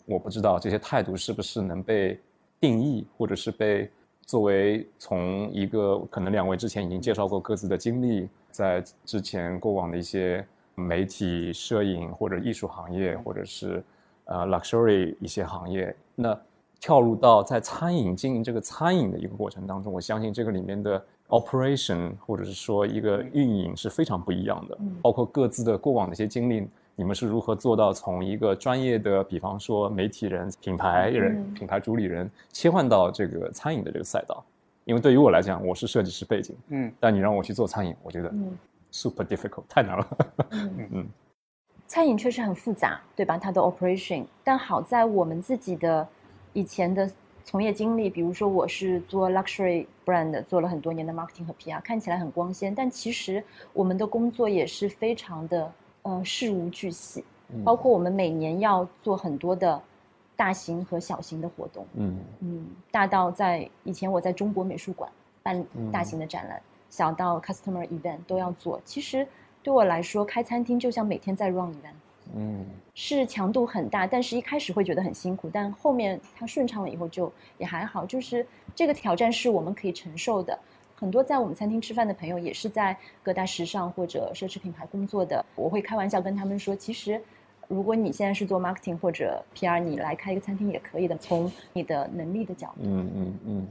[0.05, 2.19] 我不知道这些态度是不是能被。
[2.61, 3.89] 定义，或者是被
[4.27, 10.45] 作为从一个可能两位之前已经介绍过各自的经历，在之前过往的一些
[10.81, 13.83] 媒体、摄影或者艺术行业，或者是
[14.25, 16.37] 呃 luxury 一些行业，那
[16.79, 26.67] 跳入到在餐饮经营这个餐饮的一个过程当中，我相信这个里面的 operation 或者是说一个运营是非常不一样的，包括各自的过往的一些经历。
[26.93, 34.43] 你们是如何做到从一个专业的，比方说媒体人、品牌人、品牌主理人，切换到这个餐饮的这个赛道？
[34.83, 38.31] 因为对于我来讲，我是设计师背景，嗯，但你让我去做餐饮，我觉得
[38.91, 40.17] super difficult，太难了。
[40.51, 41.07] 嗯 嗯，
[41.87, 43.37] 餐饮确实很复杂，对吧？
[43.37, 46.07] 它的 operation，但好在我们自己的
[46.53, 47.09] 以前的
[47.43, 55.71] 从业经历，比如说我是做 luxury brand，做了很多年的 marketing 和 PR，看起来很光鲜，但其实我们的工作也是非常的。
[56.03, 57.23] 呃，事无巨细，
[57.63, 59.79] 包括我们每年要做很多的
[60.35, 61.85] 大型和小型的活动。
[61.93, 65.07] 嗯嗯，大到在以前我在中国美术馆
[65.43, 66.59] 办大型的展览，
[66.91, 68.79] 小到 customer event 都要做。
[68.85, 69.27] 其实
[69.63, 71.95] 对我来说，开餐厅就像每天在 run event。
[72.35, 78.05] 嗯，是强度很大，但是一开始会觉得很辛苦，但后面它顺畅了以后就也还好。
[78.05, 80.57] 就是这个挑战是我们可以承受的。
[80.95, 85.43] 很多在我们餐厅吃饭的朋友也是在各大时尚或者奢侈品牌工作的。
[85.55, 87.19] 我会开玩笑跟他们说，其实
[87.67, 91.17] 如果你现在是做 marketing 或者 PR，你来开一个餐厅也可以的。
[91.17, 93.67] 从你的能力的角度，嗯嗯嗯。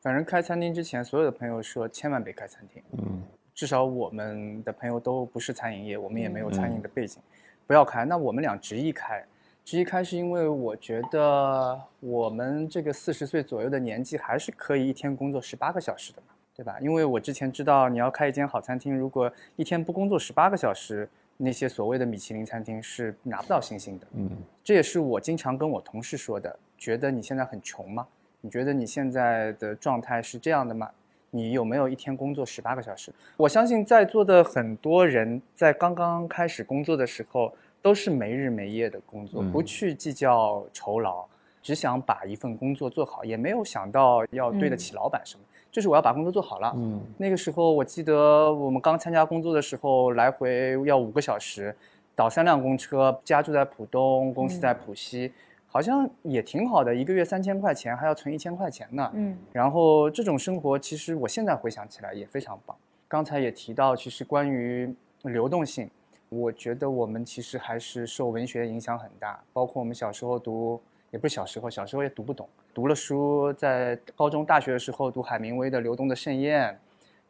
[0.00, 2.82] 反正开餐厅之前，所有的朋友说千万别开餐厅。
[2.92, 3.22] 嗯。
[3.54, 7.20] 至少我们的朋友都不是餐饮业，我们也没有餐饮的背景，
[7.66, 8.04] 不要开。
[8.04, 9.24] 那我们俩执意开，
[9.64, 16.34] 执意开是因为我觉得我们这个四十岁左右的年纪还是可以一天工作十八个小时的嘛。
[16.54, 16.76] 对吧？
[16.80, 24.06] 因为我之前知道你要开一间好餐厅，如果一天不工作十八个小时，那些所谓的米其林餐厅是拿不到星星的。
[24.14, 24.28] 嗯，
[24.64, 26.58] 这也是我经常跟我同事说的。
[26.76, 28.04] 觉得你现在很穷吗？
[28.48, 30.88] 你觉得你现在的状态是这样的吗？
[31.32, 33.12] 你有没有一天工作十八个小时？
[33.36, 41.26] 我相信在座的很多人在刚刚开始工作的时候，都是没日没夜的工作，不去计较酬劳，
[41.62, 45.44] 只想把一份工作做好，也没有想到要对得起老板什么。
[45.70, 46.72] 就是我要把工作做好了。
[46.74, 51.76] 嗯那个时候我记得我们刚参加工作的时候，来回要五个小时，
[52.16, 55.34] 倒三辆公车，家住在浦东，公司在浦西，
[55.70, 59.10] 好像也挺好的，一个月三千块钱，还要存一千块钱呢。
[59.14, 62.74] 嗯然后这种生活，其实我现在回想起来也非常棒。
[63.06, 65.90] 刚才也提到，其实关于流动性，
[66.30, 76.72] 我觉得我们其实还是受文学影响很大，包括我们小时候读，也不是小时候，小时候也读不懂，读了书，在高中、大学的时候读海明威的《流动的盛宴》，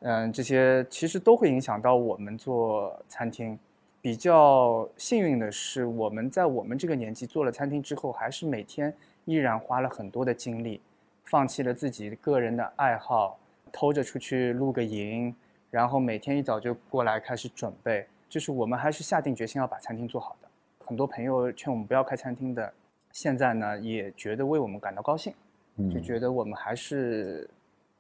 [0.01, 3.59] 嗯，这些其实都会影响到我们做餐厅。
[4.01, 10.81] 比较幸运的是，我们在我们这个年纪做了餐厅之后，还是每天依然花了很多的精力，
[11.25, 13.39] 放弃了自己个人的爱好，
[13.73, 15.35] 偷着出去露个营，
[15.71, 18.07] 然后每天一早就过来开始准备。
[18.29, 20.49] 就是我们还是下定决心要把餐厅做好的。
[20.87, 22.73] 很多朋友劝我们不要开餐厅的，
[23.11, 25.35] 现在呢也觉得为我们感到高兴，
[25.77, 27.49] 嗯就觉得我们还是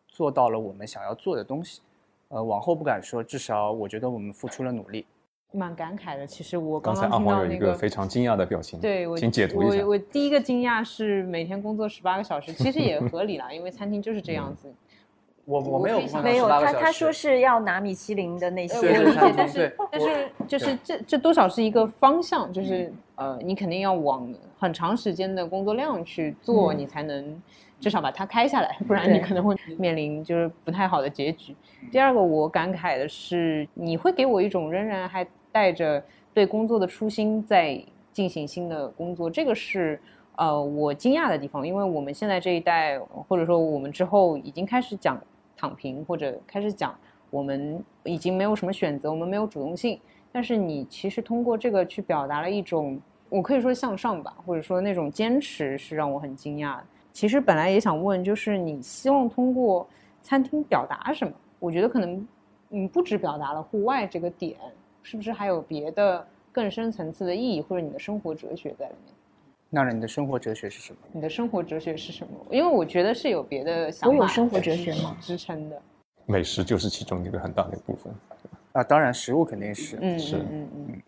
[0.06, 1.80] 做到了我们想要做的东西。
[2.28, 5.04] 呃，往后不敢说，至少我觉得我们付出了努力。
[5.52, 6.26] 蛮感慨的。
[6.26, 9.90] 其实我刚才阿黄有一听到那个个非常惊讶的表情，对我，请解读一下我。
[9.90, 14.72] 我第一个惊讶是每天工作十八个小时，其实也合理啦，因为餐厅就是这样子。
[15.44, 27.42] 我我没有没有他，他说是要拿米其林的那些，我理解，但是但是就是这这多少是一个方向，就是呃，你肯定要往很长时间的工作量去做，你才能
[27.80, 31.56] 至少把它开下来，不然你可能会面临就是不太好的结局。
[31.90, 35.26] 第二个我感慨的是，你会给我一种仍然还
[35.58, 36.00] 带着
[36.32, 40.00] 对工作的初心在进行新的工作，这个是。
[40.40, 45.20] 呃，我惊讶的地方，因为我们现在这一代，或者说我们之后已经开始讲
[45.56, 46.96] 躺平，或者开始讲
[47.28, 49.98] 我们已经没有什么选择，我们没有主动性。
[50.30, 56.84] 但是你其实通过这个去表达了一种，我可以说向上吧，或者说那种坚持，是让我很惊讶的。
[57.12, 59.88] 其实本来也想问，就是你希望通过
[60.22, 61.34] 餐厅表达什么？
[61.58, 62.24] 我觉得可能
[62.68, 64.56] 你不止表达了户外这个点，
[65.08, 69.14] 是不是还有别的更深层次的意义，或者你的生活哲学在里面？
[69.70, 70.98] 那你的生活哲学是什么？
[71.12, 72.32] 你的生活哲学是什么？
[72.50, 75.80] 因为我觉得是有别的想法我有生活哲学吗支撑的。
[76.26, 78.12] 美食就是其中一个很大的一部分。
[78.72, 81.02] 啊，当然食物肯定是，嗯是嗯嗯嗯。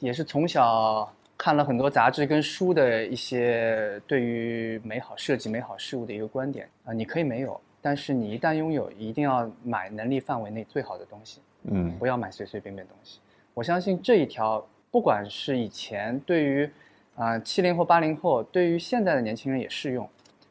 [0.00, 6.92] 也是从小看了很多杂志跟书的一些对于美好设计、美好事物的一个观点啊。
[6.92, 13.18] 你可以没有，但是你一旦拥有，一定要买能力范围内最好的东西，嗯不要买随随便便东西。
[13.56, 16.70] 我相信这一条，不管是以前对于
[17.14, 20.06] 啊七零后、八零后，对于现在的年轻人也适用。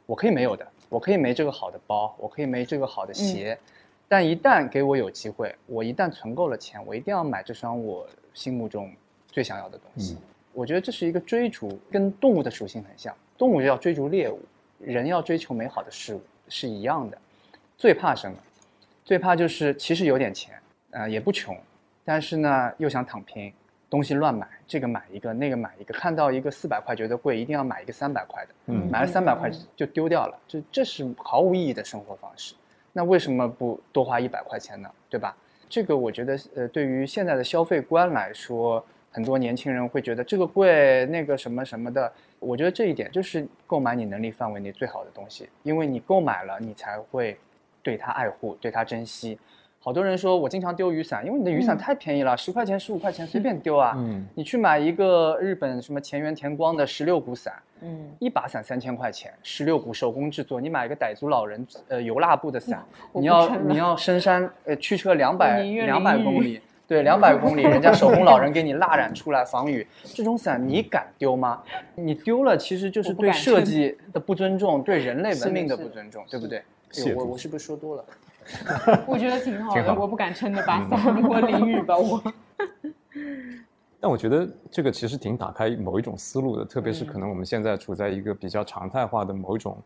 [0.07, 3.55] 我可以没有的，我可以没这个好的包，我可以没这个好的鞋，
[4.07, 8.91] 但一旦给我有机会，我一旦存够了钱，我一定要买这双我心目中
[9.27, 10.15] 最想要的东西。
[10.15, 10.17] 嗯
[10.53, 13.13] 我觉得这是一个追逐，跟动物的属性很像。
[13.37, 14.39] 动物要追逐猎物，
[14.79, 17.17] 人要追求美好的事物是一样的。
[17.77, 18.37] 最怕什么？
[19.03, 20.57] 最怕就是其实有点钱，
[20.91, 21.55] 呃，也不穷，
[22.05, 23.51] 但是呢又想躺平，
[23.89, 32.53] 东西乱买，这个买一个，那个买一个，看到一个四百块觉得贵，一定要买一个三百块的，嗯买了三百块就丢掉了，这这是毫无意义的生活方式。
[32.93, 34.89] 那为什么不多花一百块钱呢？
[35.09, 35.35] 对吧？
[35.67, 42.11] 这个我觉得，呃，对于现在的消费观来说，很多年轻人会觉得这个贵，那个什么什么的。
[42.39, 47.37] 我觉得这一点就是购买你能力范围内最好的东西，因为你购买了，你才会
[47.81, 49.39] 对它爱护，对它珍惜。
[49.85, 53.93] 好多人说我经常丢雨伞，因为你的雨伞嗯太便宜了，十、块钱、十五块钱随便丢啊。
[53.95, 60.59] 嗯你去买一个日本什么前园田光的十六股伞，嗯，一把伞三千块钱，十六股手工制作。
[60.59, 71.61] 你买一个傣族老人呃油蜡布的伞，我你要你要深山呃驱车两百两百公里，对，两百公里，人家手工老人给你蜡染出来防雨，这种伞你敢丢吗？
[71.93, 76.57] 你丢了其实就是对设计的不尊重，对人类文明的不尊重，对不对？
[76.57, 78.03] 哎我我是不是说多了？
[79.07, 80.01] 我觉得挺好的，好。
[80.01, 82.21] 我不敢撑着把伞，我淋雨吧，我。
[83.99, 87.07] 但我觉得这个其实挺打开某一种思路的，特别是嗯。
[87.07, 89.77] 可能我们现在处在一个比较常态化的某一种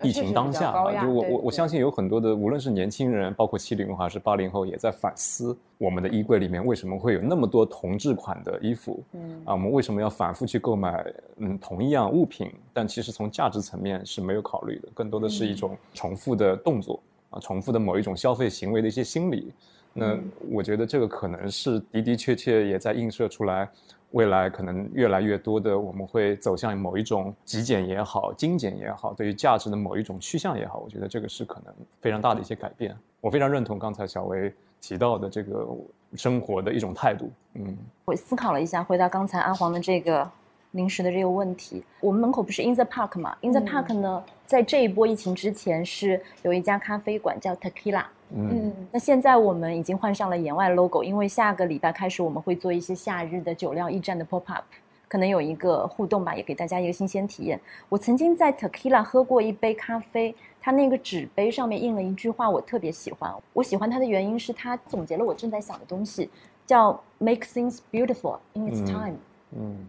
[0.00, 9.42] 疫情当下吧，就我我我相信有很多的，无论是年轻人，包括七零后还是八零后，也在反思我们的衣柜里面为什么会有那么多同质款的衣服嗯。
[9.44, 11.04] 啊，我们为什么要反复去购买
[11.36, 16.98] 嗯同一样物品，但其实从价值层面是没有考虑的，更多的是一种重复的动作
[17.30, 19.52] 啊，重复的某一种消费行为的一些心理。
[19.92, 20.16] 那
[20.50, 23.68] 我觉得这个可能是的的确确也在映射出来，
[24.12, 32.96] 未来可能越来越多的我们会走向某一种极简也好、精简也好，对于价值的某一种趋向也好，我觉得这个是可能非常大的一些改变。
[33.20, 35.66] 我非常认同刚才小薇提到的这个
[36.14, 37.30] 生活的一种态度。
[37.54, 40.30] 嗯我思考了一下，回到刚才阿黄的这个
[40.72, 41.82] 零食的这个问题。
[42.00, 48.04] 我们门口不是 In the Park 嘛？In the Park 呢，在这一波疫情之前是有一家咖啡馆叫 Tequila。
[48.30, 54.64] 嗯那现在我们已经换上了言外 logo，因为下个礼拜开始我们会做一些夏日的酒料驿站的 pop up，
[55.08, 57.58] 可能有一个互动吧，也给大家一个新鲜体验。
[57.88, 63.32] 我曾经在 Tequila 喝过一杯咖啡，它那个纸杯上面印了一句话，我特别喜欢。
[63.54, 66.28] 我喜欢它的原因是它总结了我正在想的东西，
[66.66, 69.12] 叫 Make things beautiful in its 嗯 time。
[69.12, 69.18] 嗯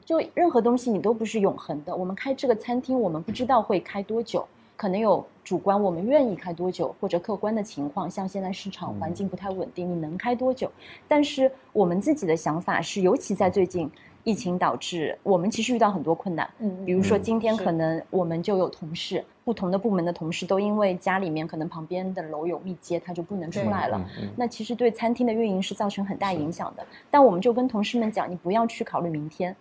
[0.06, 1.96] 就任何东西你都不是永恒的。
[1.96, 10.72] 我们开这个餐厅，我们不知道会开多久，可能有主观我们愿意开多久，或者客观的情况，像现在市场环境不太稳定，你能开多久？
[11.08, 13.90] 但是我们自己的想法是，尤其在最近
[14.30, 16.48] 疫情导致，我们其实遇到很多困难。
[16.60, 24.00] 嗯比如说嗯今天可能我们就有同事，不同的部门的同事都因为家里面可能旁边的楼有密接，他就不能出来了。
[24.36, 26.86] 那其实对餐厅的运营是造成很大影响的。
[27.10, 29.56] 但我们就跟同事们讲，你不要去考虑明天，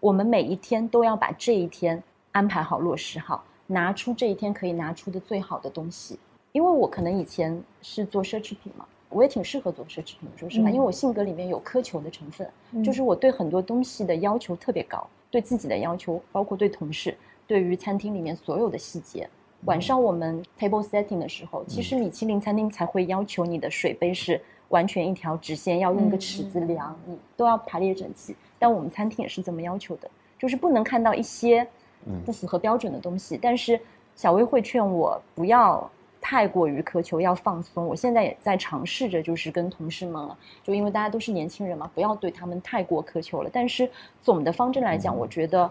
[0.00, 2.02] 我们每一天都要把这一天
[2.32, 6.18] 安排好、落实好，拿出这一天可以拿出的最好的东西。
[6.52, 19.28] 因为我可能以前是做奢侈品嘛，我也挺适合做奢侈品的，说实话，嗯因为我性格里面有苛求的成分，嗯就是我对很多东西的要求特别高，对自己的要求，包括对同事，对于餐厅里面所有的细节。
[19.66, 24.38] 晚上我们 table setting 的时候，其实米其林餐厅才会要求你的水杯是
[24.68, 28.36] 完全一条直线，要用个尺子量，你都要排列整齐。
[28.58, 31.66] 但我们餐厅也是这么要求的，就是不能看到一些
[32.04, 33.38] 嗯不符合标准的东西。
[33.40, 33.80] 但是
[34.14, 35.90] 小薇会劝我不要
[36.26, 37.86] 太过于苛求，要放松。
[37.86, 43.50] 我现在也在尝试着，就是跟同事们啊，就因为大家都是年轻人嘛，不要对他们太过苛求了。
[43.52, 43.86] 但是
[44.22, 45.70] 总的方针来讲，我觉得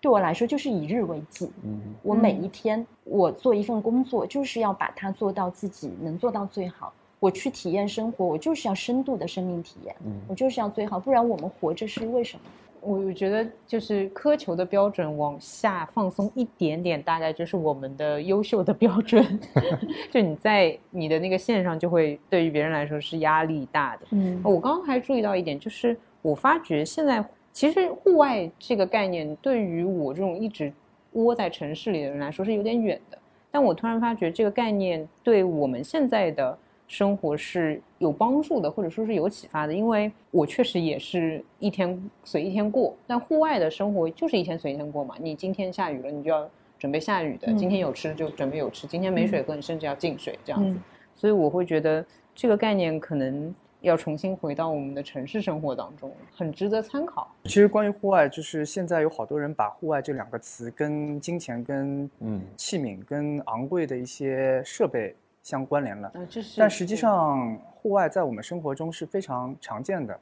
[0.00, 1.52] 对我来说就是以日为计。
[1.62, 6.92] 嗯我每一天我做一份工作，就是要把它做到自己能做到最好。
[7.20, 12.42] 我去体验生活，我就是要深度的生命体验，嗯我就是要最好，不然我们活着是为什么？
[12.82, 19.40] 我我觉得就是苛求的标准往下放松一点点，大概就是我们的优秀的标准。
[20.10, 24.06] 就你在你的那个线上，就会对于别人来说是压力大的。
[24.10, 30.72] 嗯我刚刚还注意到一点，就是我发觉现在其实户外这个概念对于我这种一直
[31.12, 33.18] 窝在城市里的人来说是有点远的，
[33.50, 36.58] 但我突然发觉这个概念对我们现在的
[36.92, 39.72] 生活是有帮助的，或者说是有启发的。
[39.72, 45.14] 因为我确实也是一天随一天过，但户外的生活就是一天随一天过嘛。
[45.18, 46.46] 你今天下雨了，你就要
[46.78, 50.76] 准备下雨的；嗯今天有吃就准备有吃；今天没水喝，你甚至要进水这样子。
[50.76, 50.82] 嗯
[51.14, 57.30] 所以我会觉得这个概念可能要重新回到我们的城市生活当中，很值得参考。
[57.44, 66.12] 其实关于户外，就是现在有好多人把户外这两个词跟金钱、跟嗯器皿、跟昂贵的一些设备相关联了。
[66.56, 70.18] 但实际上，户外在我们生活中是非常常见的。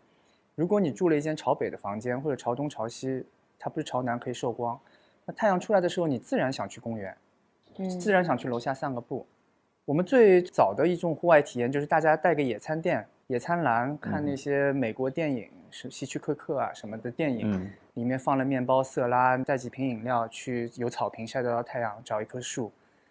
[0.55, 3.25] 如果你住了一间朝北的房间，或者朝东朝西，
[3.59, 4.79] 它不是朝南可以受光，
[5.25, 7.17] 那太阳出来的时候，你自然想去公园，
[7.79, 9.27] 嗯自然想去楼下散个步。
[9.85, 22.71] 我们最早的一种户外体验就是大家带个野餐垫、野餐篮，看那些美国电影，是希区柯克啊什么的电影，嗯里面放了面包、色拉，带几瓶饮料，去有草坪晒得到太阳，找一棵树，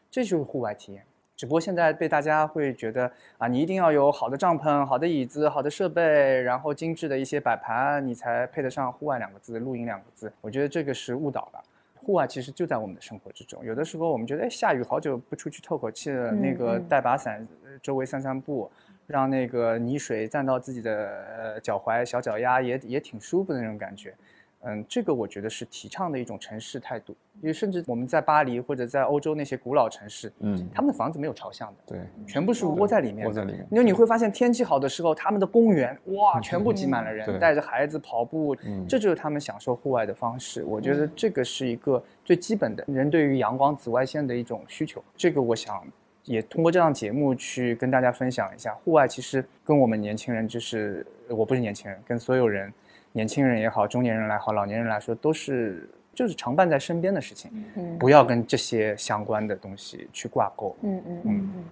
[0.09, 1.03] 这就是户外体验。
[1.39, 10.29] 只不过现在被大家会觉得啊，你一定要有好的帐篷、好的椅子、好的设备，然后精致的一些摆盘，你才配得上“户外”两个字、露营两个字。
[10.41, 11.63] 我觉得这个是误导了。
[11.95, 13.63] 户外其实就在我们的生活之中。
[13.63, 18.69] 有的时候我们觉得，哎，下雨好久不出去透口气了，那个嗯带把伞，呃周围散散步，
[19.07, 24.13] 让那个泥水沾到自己的呃脚踝、小脚丫，也也挺舒服的那种感觉。
[24.61, 33.27] 嗯，这个我觉得是提倡的一种城市态度，因为甚至我们在巴黎或者在欧洲那些古老城市，嗯，他们的房子没有朝向的，对，全部是窝在里面的。
[33.27, 33.65] 窝在里面。
[33.71, 40.63] 因为你会发现天气好的时候，他们的公园哇，全部挤满了人，对带着孩子跑步，嗯这就是他们享受户外的方式。
[40.65, 45.01] 我觉得这个是一个最基本的人对于阳光、紫外线的一种需求。
[45.15, 45.81] 这个我想
[46.25, 52.71] 也通过这档节目去跟大家分享一下，户外其实跟我们年轻人，就是呃我不是年轻人，跟所有人，
[53.11, 60.75] 年轻人也好，中年人来好，老年人来说，都是就是常伴在身边的事情，嗯不要跟这些相关的东西去挂钩。
[60.81, 61.63] 嗯嗯嗯嗯，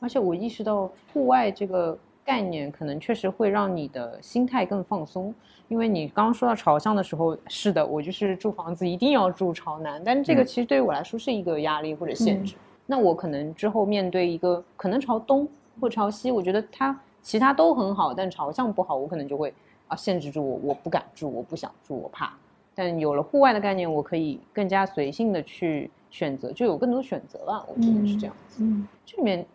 [0.00, 5.34] 而且我意识到户外这个概念，可能确实会让你的心态更放松。
[5.68, 12.54] 因为你刚刚说到朝向的时候，是的，我就是住房子一定要住朝南，但这个嗯其实对于我来说是一个压力或者限制。
[12.86, 15.48] 那我可能之后面对一个可能朝东
[15.80, 19.52] 或朝西，我觉得它其他都很好，但朝向不好，我可能就会
[19.88, 22.36] 啊限制住我，我不敢住，我不想住，我怕。
[22.74, 27.64] 但有了户外的概念，我可以更加随性的去选择，就有更多选择了。
[27.68, 28.62] 我觉得是这样子。
[28.64, 29.46] 嗯这里面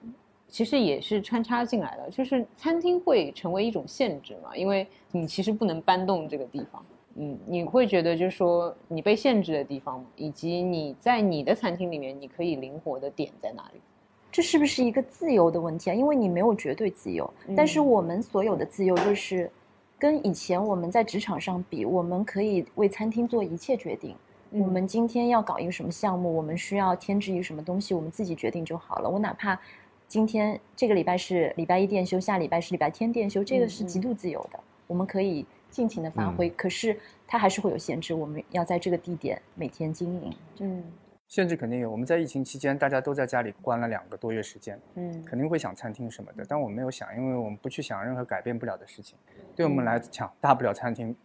[0.48, 6.84] 其实也是穿插进来的，就是餐厅会成为一种限制嘛，因为你其实不能搬动这个地方，
[7.16, 13.82] 嗯，你会觉得就是说你被限制的地方，以及你在你的餐厅里面你可以灵活的点在哪里？
[14.32, 15.94] 这是不是一个自由的问题啊？
[15.94, 19.52] 因为你没有绝对自由，但是我们所有的自由就是
[20.00, 24.16] 跟以前我们在职场上比，我们可以为餐厅做一切决定。
[24.50, 29.08] 我们今天要搞一个什么项目，我们需要添置一个什么东西，我们自己决定就好了。
[29.08, 29.60] 我哪怕
[30.08, 36.50] 今天这个礼拜是礼拜一店休，下礼拜是礼拜天店休，这个是极度自由的，我们可以尽情的发挥。
[36.50, 36.98] 可是
[37.28, 40.34] 它还是会有限制，我们要在这个地点每天经营。
[40.60, 40.84] 嗯，
[41.30, 41.90] 限制肯定有。
[41.90, 49.16] 我们在疫情期间，大家都在家里关了两个多月时间，嗯肯定会想餐厅什么的，但我没有想，因为我们不去想任何改变不了的事情。
[49.56, 51.16] 对我们来讲，大不了餐厅，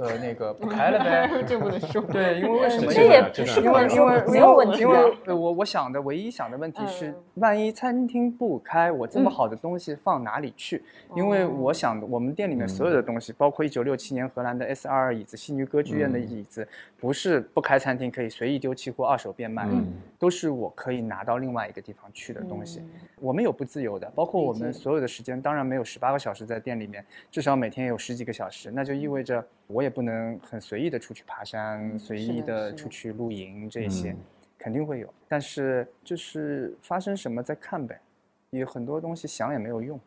[0.00, 1.30] 呃，那个 不开了呗。
[1.46, 2.00] 这不能说。
[2.02, 2.92] 对，因为为什么？
[2.92, 10.82] 这也不是不能因为因为说没有问题因为我我想的唯一想的问题是嗯，万一餐厅不开，我这么嗯好的东西放哪里去？
[11.14, 16.66] 因为我想的，我们店里面所有的东西，包括一九六七年荷兰的 S 二二椅子、悉尼歌剧院的椅子，
[16.98, 19.68] 不是不开餐厅可以随意丢弃或二手变卖
[20.18, 22.82] 都是我可以拿到另外一个地方去的东西。
[23.20, 34.18] 我们有不自由的，包括我们所有的时间，当然没有十八个小时在店里面，至少每天有十几个小时，那就意味着我也不能很随意的出去爬山，随意的出去露营这些，嗯
[34.58, 35.08] 肯定会有。
[35.26, 37.98] 但是就是发生什么再看呗，
[38.50, 39.98] 有很多东西想也没有用。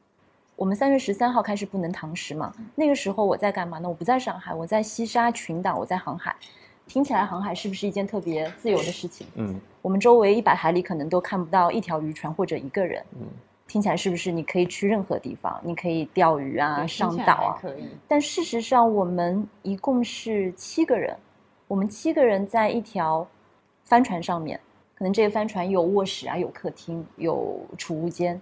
[0.56, 3.90] 我们三月十三号开始不能堂食嘛，那个时候我在干嘛呢？
[3.90, 6.36] 我不在上海，我在西沙群岛，我在航海。
[6.86, 9.26] 听起来航海是不是一件特别自由的事情？
[9.36, 13.04] 嗯我们周围一百海里可能都看不到一条渔船或者一个人。
[13.20, 13.28] 嗯
[13.74, 15.60] 听起来是不是你可以去任何地方？
[15.64, 17.58] 你可以钓鱼啊，上岛啊。
[17.60, 17.90] 可以。
[18.08, 21.18] 但事实上，我们一共是七个人，
[21.68, 23.28] 我们七个人在一条
[23.82, 24.60] 帆船上面，
[24.94, 28.40] 可能这个帆船有卧室啊，有客厅，有储物间，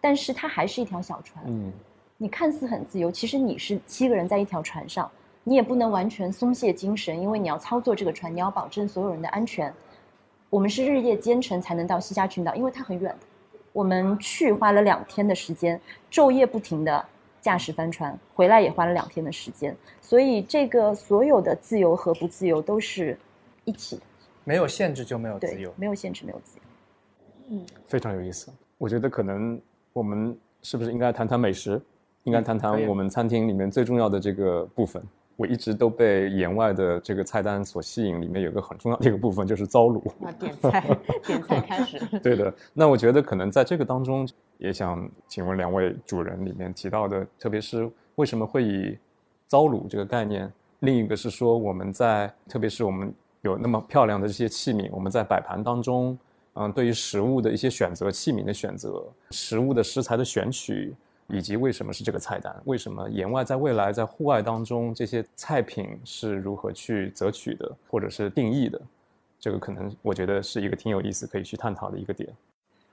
[0.00, 1.44] 但是它还是一条小船。
[1.48, 1.72] 嗯
[2.16, 5.10] 你看似很自由，其实你是七个人在一条船上，
[5.42, 9.74] 你也不能完全松懈精神，因为你要操作这个船，你要保证所有人的安全。
[10.50, 13.26] 我们是日夜兼程才能到西沙群岛，因为它很远的。
[13.72, 17.04] 我们去花了两天的时间，昼夜不停的
[17.40, 19.76] 驾驶帆船，回来也花了两天的时间。
[20.00, 23.16] 所以这个所有的自由和不自由都是
[23.64, 24.02] 一起的，
[24.44, 25.72] 没有限制就没有自由，。
[25.76, 26.62] 没有限制，没有自由。
[27.50, 28.52] 嗯非常有意思。
[28.76, 29.60] 我觉得可能
[29.92, 31.80] 我们是不是应该谈谈美食？
[32.24, 35.02] 应该谈谈我们餐厅里面最重要的这个部分。
[35.38, 40.02] 我一直都被言外的这个菜单所吸引，里面有个很重要的一个部分就是糟卤。
[40.18, 41.96] 那点菜，点菜开始。
[42.18, 44.28] 对的，那我觉得可能在这个当中，
[44.58, 48.98] 也想请问两位主人里面提到的，特别是为什么会以
[49.46, 56.18] 糟卤这个概念，另一个是说我们在，特别是我们有那么漂亮的这些器皿，我们在摆盘当中，
[56.54, 60.96] 嗯，对于食物的一些选择、器皿的选择、食物的食材的选取，
[61.28, 68.80] 以及为什么是这个菜单，为什么言外在未来在户外当中这些菜品是如何去择取的，或者是定义的，
[69.38, 72.28] 这个可能我觉得是一个挺有意思可以去探讨的一个点。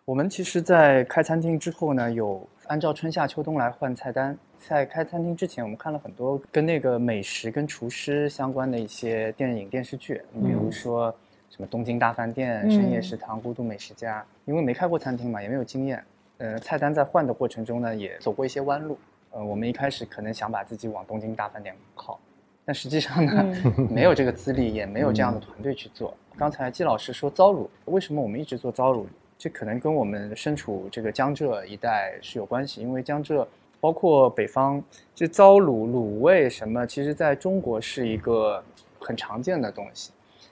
[0.04, 4.38] 我们其实，在开餐厅之后呢，有按照春夏秋冬来换菜单。
[4.60, 11.14] 在开餐厅之前，我们看了很多跟那个美食、跟厨师相关的一些电影、电视剧，比如说
[11.50, 14.22] 什么《东京大饭店》嗯深夜食堂》《孤独美食家》。
[14.46, 16.04] 因为没开过餐厅嘛，也没有经验，
[16.38, 18.98] 呃，菜单在换的过程中呢，也走过一些弯路。
[19.32, 22.20] 呃，我们一开始可能想把自己往东京大饭店靠，
[22.64, 23.56] 但实际上呢，
[23.92, 26.14] 没有这个资历，也没有这样的团队去做。
[26.38, 29.06] 刚才季老师说糟卤，为什么我们一直做糟卤？
[29.38, 33.46] 这可能跟我们身处这个江浙一带是有关系，因为江浙
[33.82, 34.82] 包括北方，
[35.14, 38.64] 这糟卤、卤味什么，其实在中国是一个
[39.00, 40.12] 很常见的东西。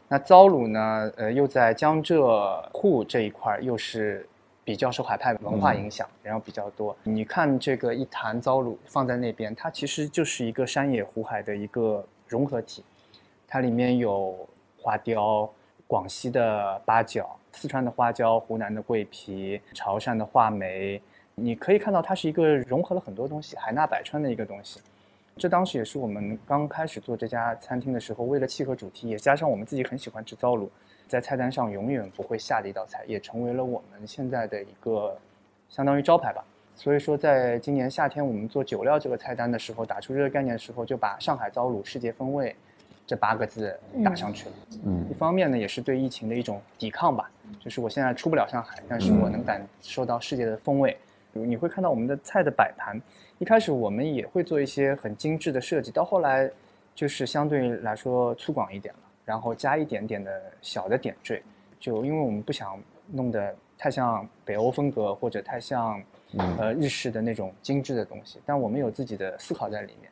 [0.10, 4.28] 那糟卤呢，呃，又在江浙沪这一块儿又是
[4.64, 6.96] 比较受海派文化影响，然后比较多。
[7.04, 12.84] 你看这个一坛糟卤放在那边，它其实就是一个山野湖海的一个融合体，
[13.48, 14.48] 它里面有
[14.82, 15.50] 花雕、
[15.86, 21.02] 广西的八角、四川的花椒、湖南的桂皮、潮汕的话梅，
[21.36, 24.80] 你可以看到它是一个融合了很多东西，海纳百川的一个东西。
[25.36, 30.70] 这当时也是我们刚开始做这家餐厅的时候，为了契合主题，也加上我们自己很喜欢吃糟卤，
[31.14, 35.16] 在菜单上永远不会下的一道菜，也成为了我们现在的一个
[35.70, 36.44] 相当于招牌吧。
[36.76, 42.56] 所以说，在今年夏天我们做酒料这个菜单的时候，打出这个概念的时候，就把上海糟卤世界风味
[43.06, 44.56] 这八个字打上去了。
[44.86, 50.98] 嗯一方面呢，也是对疫情的一种抵抗吧，就是我现在出不了上海，但是我能感受到世界的风味。
[51.32, 53.00] 比如你会看到我们的菜的摆盘，
[53.38, 56.50] 一开始我们也会做一些很精致的设计，到后来
[56.96, 61.42] 就是相对来说粗犷一点了，然后加一点点的小的点缀，
[61.80, 62.80] 就因为我们不想
[63.12, 66.02] 弄得太像北欧风格或者太像
[66.34, 70.10] 嗯呃日式的那种精致的东西，但我们有自己的思考在里面。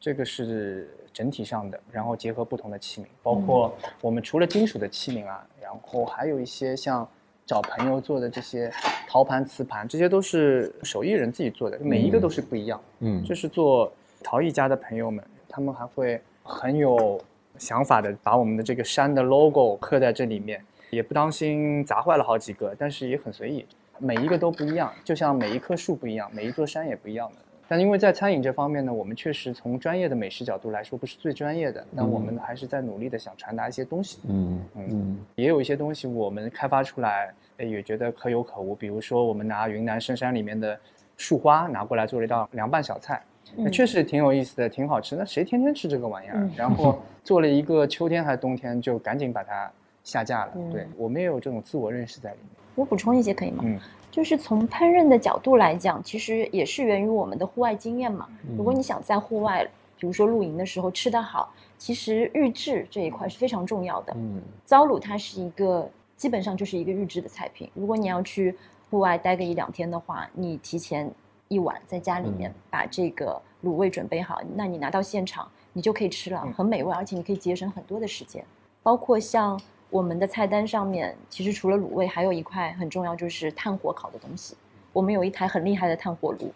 [0.00, 7.08] 这个是整体上的，然后结合不同的器皿，包括我们除了金属的器皿啊，然后还有一些像
[7.46, 8.70] 找朋友做的这些
[9.08, 12.78] 陶盘、瓷盘，这些都是手艺人自己做的，每一个都是不一样。
[12.98, 13.90] 嗯就是做
[14.22, 17.18] 陶艺家的朋友们，他们还会很有
[17.58, 23.64] 想法的把我们的这个山的 logo 刻在这里面，也不当心砸坏了好几个，但是也很随意，
[23.98, 27.36] 每一个都不一样，就像每一棵树不一样，每一座山也不一样的。
[27.66, 34.18] 但因为在餐饮这方面呢，我们确实从专业的美食角度来说不是最专业的，但我们还是在努力的想传达一些东西。
[34.28, 38.74] 嗯嗯也有一些东西我们开发出来，哎也觉得可有可无。
[38.74, 40.78] 比如说，我们拿云南深山里面的
[41.16, 43.22] 树花拿过来做了一道凉拌小菜，
[43.56, 45.14] 那确实挺有意思的，挺好吃。
[45.16, 46.50] 那谁天天吃这个玩意儿？
[46.56, 49.70] 然后做了一个秋天还是冬天，就赶紧把它
[50.02, 50.52] 下架了。
[50.72, 52.48] 对我们也有这种自我认识在里面。
[52.74, 53.62] 我补充一些可以吗？
[53.66, 53.78] 嗯，
[54.10, 58.28] 就是从烹饪的角度来讲，其实也是源于我们的户外经验嘛。
[58.56, 59.64] 如果你想在户外，
[59.96, 64.12] 比如说露营的时候吃得好，其实预制这一块是非常重要的。
[64.16, 67.70] 嗯糟卤它是一个基本上就是一个预制的菜品。
[67.74, 68.56] 如果你要去
[68.90, 71.08] 户外待个一两天的话，你提前
[71.48, 78.44] 一碗在家里面把这个卤味准备好，那你拿到现场你就可以吃了，嗯很美味，而且你可以节省很多的时间。
[78.82, 84.56] 包括像我们的菜单上面，其实除了卤味，还有一块很重要，就是炭火烤的东西。
[84.92, 86.52] 我们有一台很厉害的炭火炉，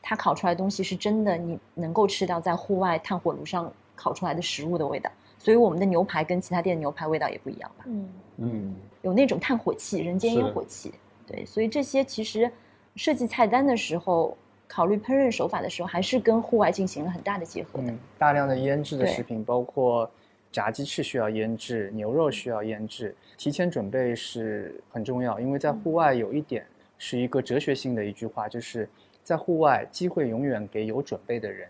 [0.00, 5.10] 它烤出来的东西是真的，你能够吃到在户外炭火炉上烤出来的食物的味道。
[5.38, 7.84] 所以我们的牛排跟其他店的牛排味道也不一样吧？
[7.86, 8.08] 嗯，
[8.38, 10.94] 嗯有那种炭火气、人间烟火气。
[11.26, 12.50] 对，所以这些其实
[12.96, 14.36] 设计菜单的时候，
[14.68, 17.90] 考虑烹饪手法的时候，还是跟户外进行了很大的结合的。
[17.90, 20.08] 嗯，大量的腌制的食品，包括
[20.52, 25.40] 炸鸡翅需要腌制，牛肉需要腌制，提前准备是很重要。
[25.40, 26.64] 因为在户外有一点
[26.96, 28.88] 是一个哲学性的一句话，就是
[29.22, 31.68] 在户外机会永远给有准备的人。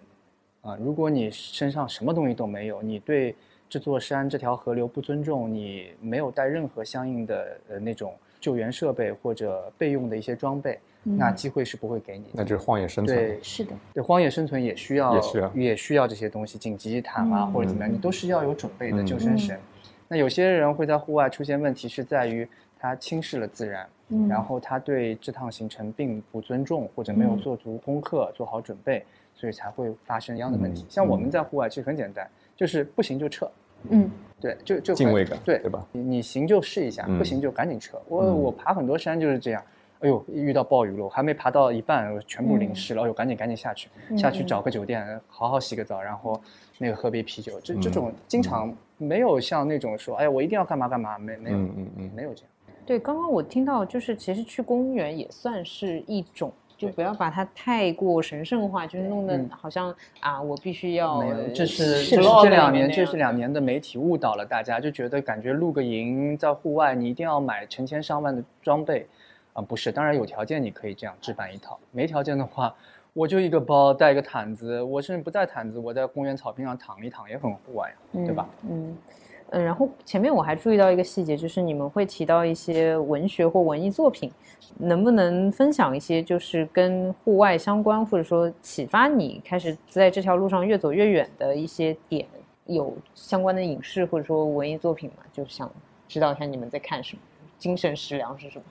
[0.60, 3.34] 啊，如果你身上什么东西都没有，你对
[3.68, 12.30] 这座山、这条河流不尊重，你没有带任何相应的呃那种救援设备或者备用的一些装备，那机会是不会给你的。
[12.32, 13.16] 那就是荒野生存。
[13.16, 19.56] 对，是的，对，荒野生存也需要，也需要也需要这些东西，紧急毯啊、嗯或者怎么样，你都是要有准备的嗯救生绳。
[20.08, 22.48] 那有些人会在户外出现问题，是在于
[22.78, 30.82] 他轻视了自然，嗯然后他对这趟行程并不尊重，或者没有嗯做足功课、做好准备，所以才会发生一样的问题。
[30.82, 33.50] 嗯像我们在户外其实很简单，就是不行就撤。
[33.90, 35.86] 嗯对，就就敬畏感对对吧？
[35.92, 38.00] 你你行就试一下，嗯不行就赶紧撤。
[38.08, 39.62] 我嗯我爬很多山就是这样，
[40.04, 46.38] 哎呦，遇到暴雨了，我还没爬到一半，我全部淋湿了，哎呦，赶紧赶紧下去，下去找个酒店，好好洗个澡，然后
[46.76, 47.58] 那个喝杯啤酒。
[47.60, 52.10] 这这种经常没有像那种说，哎呀，我一定要干嘛干嘛，没没有嗯嗯嗯。
[52.14, 52.50] 没有这样。
[52.84, 56.52] 对，刚刚我听到就是其实去公园也算是一种。
[56.76, 59.48] 就不要把它太过神圣化，就是弄得嗯。
[59.48, 63.16] 好像啊，我必须要没有，呃这是是这是这两年，这是。
[63.16, 69.06] 两年的媒体误导了大家，就觉得感觉露个营在户外，你一定要买成千上万的装备，
[69.54, 72.74] 啊、不是，当然有条件你可以这样置办一套，没条件的话，
[73.12, 77.96] 我就一个包带一个毯子，我甚至不带毯子，我在公园草坪上躺一躺也很户外呀，
[78.26, 78.48] 对吧？
[78.68, 78.96] 嗯
[79.50, 84.28] 嗯，然后前面我还注意到一个细节，就是你们会提到一些文学或文艺作品，
[84.78, 92.26] 能不能分享一些就是跟户外相关，或者说启发你开始在这条路上越走越远的一些点？
[92.66, 95.16] 有相关的影视或者说文艺作品吗？
[95.30, 95.70] 就想
[96.08, 97.22] 知道一下你们在看什么，
[97.58, 98.64] 精神食粮是什么？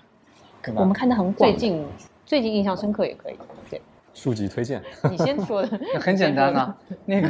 [0.75, 1.57] 我们看的很广最。
[1.57, 1.85] 近
[2.25, 3.35] 最近印象深刻也可以，
[3.69, 3.81] 对
[4.13, 4.81] 书籍推荐。
[5.09, 7.27] 你先说的， 很简单啊，那个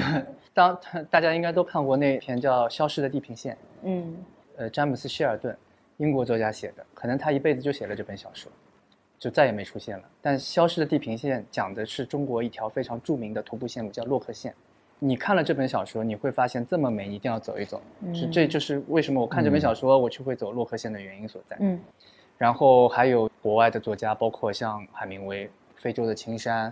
[0.53, 0.77] 当
[1.09, 3.53] 大家应该都看过那篇叫《消失的地平线》，
[3.83, 4.15] 嗯
[4.57, 5.55] 呃，詹姆斯·希尔顿，
[5.97, 8.51] 英国作家写的，可能他一辈子就写了这本小说，
[9.17, 10.03] 就再也没出现了。
[10.21, 14.53] 但《消失的地平线》讲的是中国一条非常著名的徒步线路，叫洛克线。
[14.99, 17.81] 你看了这本小说，你会发现这么美，一定要走一走。
[18.13, 21.57] 是，这就是为什么我看这本小说，我就会走洛克线的原因所在。
[21.59, 21.79] 嗯
[22.37, 26.69] 然后还有国外的作家，包括像海明威《非洲的青山》，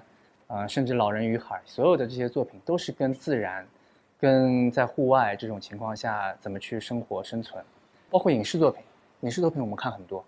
[0.48, 3.66] 呃，甚至《老人与海》，所有的这些作品都是跟自然、
[4.20, 7.64] 跟在户外这种情况下怎么去生活生存，
[8.10, 8.84] 包括影视作品。
[9.22, 10.26] 影视作品我们看很多，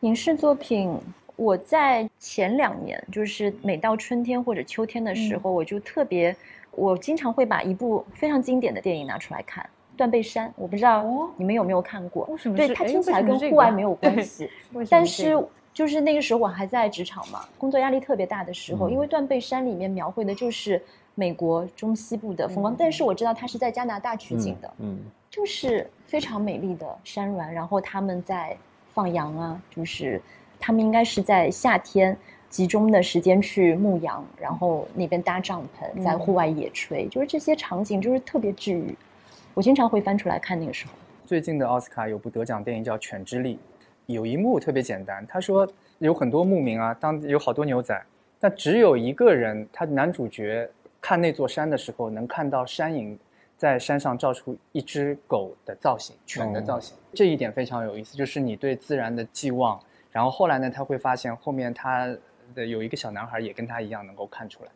[0.00, 0.96] 影视作品，
[1.34, 6.34] 我在前两年，就是每到春天或者秋天的时候，我就特别，
[6.70, 9.64] 我经常会把一部非常经典的电影拿出来看，
[10.00, 10.48] 《断背山》。
[10.56, 12.24] 我不知道哦你们有没有看过？
[12.30, 14.48] 为什么对，它听起来跟户外没有关系，
[14.88, 15.36] 但是
[15.74, 20.82] 就是那个时候我还在职场嘛，工作压力特别大的时候，因为《断背山》里面描绘的就是
[21.14, 24.98] 美国中西部的风光，嗯但是我知道它是在加拿大取景的，嗯
[25.28, 28.56] 就是非常美丽的山峦，然后他们在
[28.94, 30.20] 放羊啊，就是
[30.58, 32.16] 他们应该是在夏天，
[32.48, 38.96] 集中的时间去牧羊，然后那边搭帐篷，在户外野炊，就是这些场景就是特别治愈。
[39.54, 40.92] 我经常会翻出来看那个时候。
[41.26, 43.56] 最近的奥斯卡有部得奖电影叫《犬之力》，
[44.06, 48.00] 有一幕特别简单，他说有很多牧民啊，当有好多牛仔，
[48.38, 50.68] 但只有一个人，他男主角
[51.00, 53.18] 看那座山的时候，能看到山影
[53.56, 59.80] 在山上照出一只狗的造型，犬的造型，这一点非常有意思，就是你对自然的寄望。
[60.10, 62.12] 然后后来呢，他会发现后面他
[62.54, 64.70] 的有一个小男孩也跟他一样能够看出来，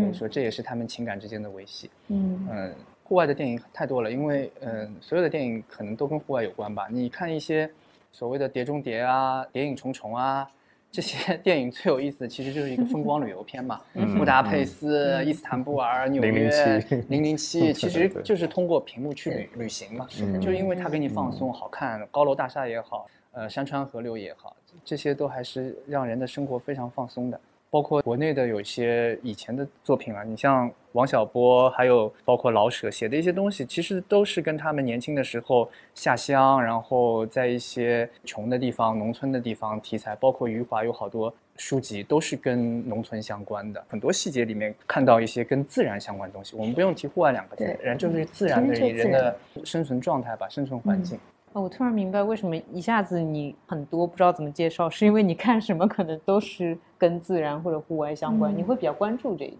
[0.00, 1.90] 所以说这也是他们情感之间的维系。
[2.08, 2.74] 嗯嗯。
[3.08, 6.88] 户外的电影太多了，因为嗯，所有的电影可能都跟户外有关吧。
[6.90, 7.68] 你看一些
[8.12, 10.46] 所谓的《碟中谍》啊，《谍影重重》啊，
[10.92, 13.80] 这些 电影最有意思的其实就是一个风光旅游片嘛。
[14.18, 16.78] 布达佩斯、伊斯坦布尔、纽约、
[17.08, 20.06] 零零七， 其实就是通过屏幕去旅旅行嘛。
[20.38, 24.54] 就是因为它给你放松、好看，高楼大厦也好，呃，山川河流也好，
[24.84, 27.40] 这些都还是让人的生活非常放松的。
[27.70, 40.16] 包括国内的有一些以前的作品啊，你像王小波，还有包括老舍写的一些东西，其实都是跟他们年轻的时候下乡，然后在一些穷的地方、农村的地方题材。
[40.16, 46.56] 包括余华有好多书籍都是跟农村相关的，很多细节里面看到一些跟自然相关的东西。
[46.56, 51.18] 我们不用提户外两个字，人就是自然的人的生存状态吧，生存环境。
[51.52, 59.58] 我突然明白为什么一下子你很多不知道怎么介绍，是因为你看什么可能都是跟自然或者户外相关，你会比较关注这一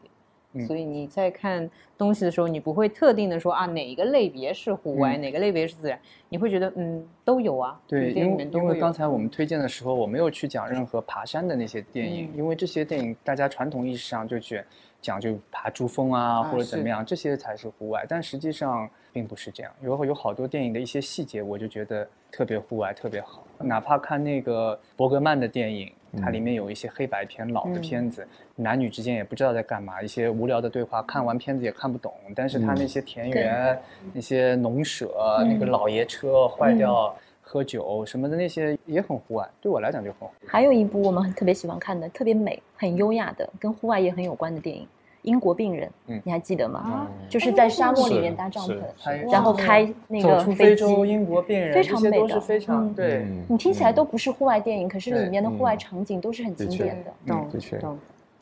[0.52, 7.80] 点，所以你在看东西的时候，你不会特定的说啊哪一个类别是户外，哪个类别是自然，你会觉得嗯都有啊。
[7.86, 14.64] 对，因为因为刚才我们推荐的时候，我没有去讲任何爬山的那些电影，因为这些电影大家传统意识上就觉
[15.08, 18.88] 讲就爬珠峰啊或者怎么样，这些才是户外，但实际上。
[19.10, 23.42] 并不是这样，有有好多电影的一些细节，我就觉得特别户外，特别好。
[23.58, 25.90] 哪怕看那个伯格曼的电影，
[26.22, 32.12] 它里面有一些黑白片、老的片子，男女之间也不知道在干嘛，一些无聊的对话，看完片子也看不懂。
[32.36, 33.76] 但是他那些田园、
[34.12, 40.28] 那些农舍、那个老爷车坏掉、喝酒什么的那些也很户外，对我来讲就很。
[40.46, 44.86] 还有一部我们特别喜欢看的，特别美、很优雅的，跟户外也很有关的电影。
[45.28, 47.06] 英国病人，嗯，你还记得吗？
[47.28, 53.26] 就是在沙漠里面搭帐篷，然后开那个非洲英国病人，非常美的，非常对。
[53.48, 57.12] 你听起来都不是户外电影，可是里面的户外场景都是很经典的。
[57.26, 57.78] 嗯，的确。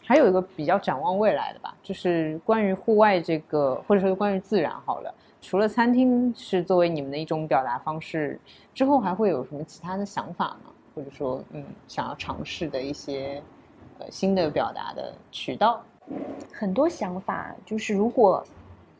[0.04, 5.12] 还有一个比较展望未来的吧，就是关于户外这个，或者说关于自然好了。
[5.42, 8.38] 除了餐厅是作为你们的一种表达方式，
[8.72, 10.70] 之后还会有什么其他的想法吗？
[10.94, 13.42] 或者说，嗯，想要尝试的一些
[13.98, 15.82] 呃新的表达的渠道？
[16.52, 18.44] 很多想法，就是如果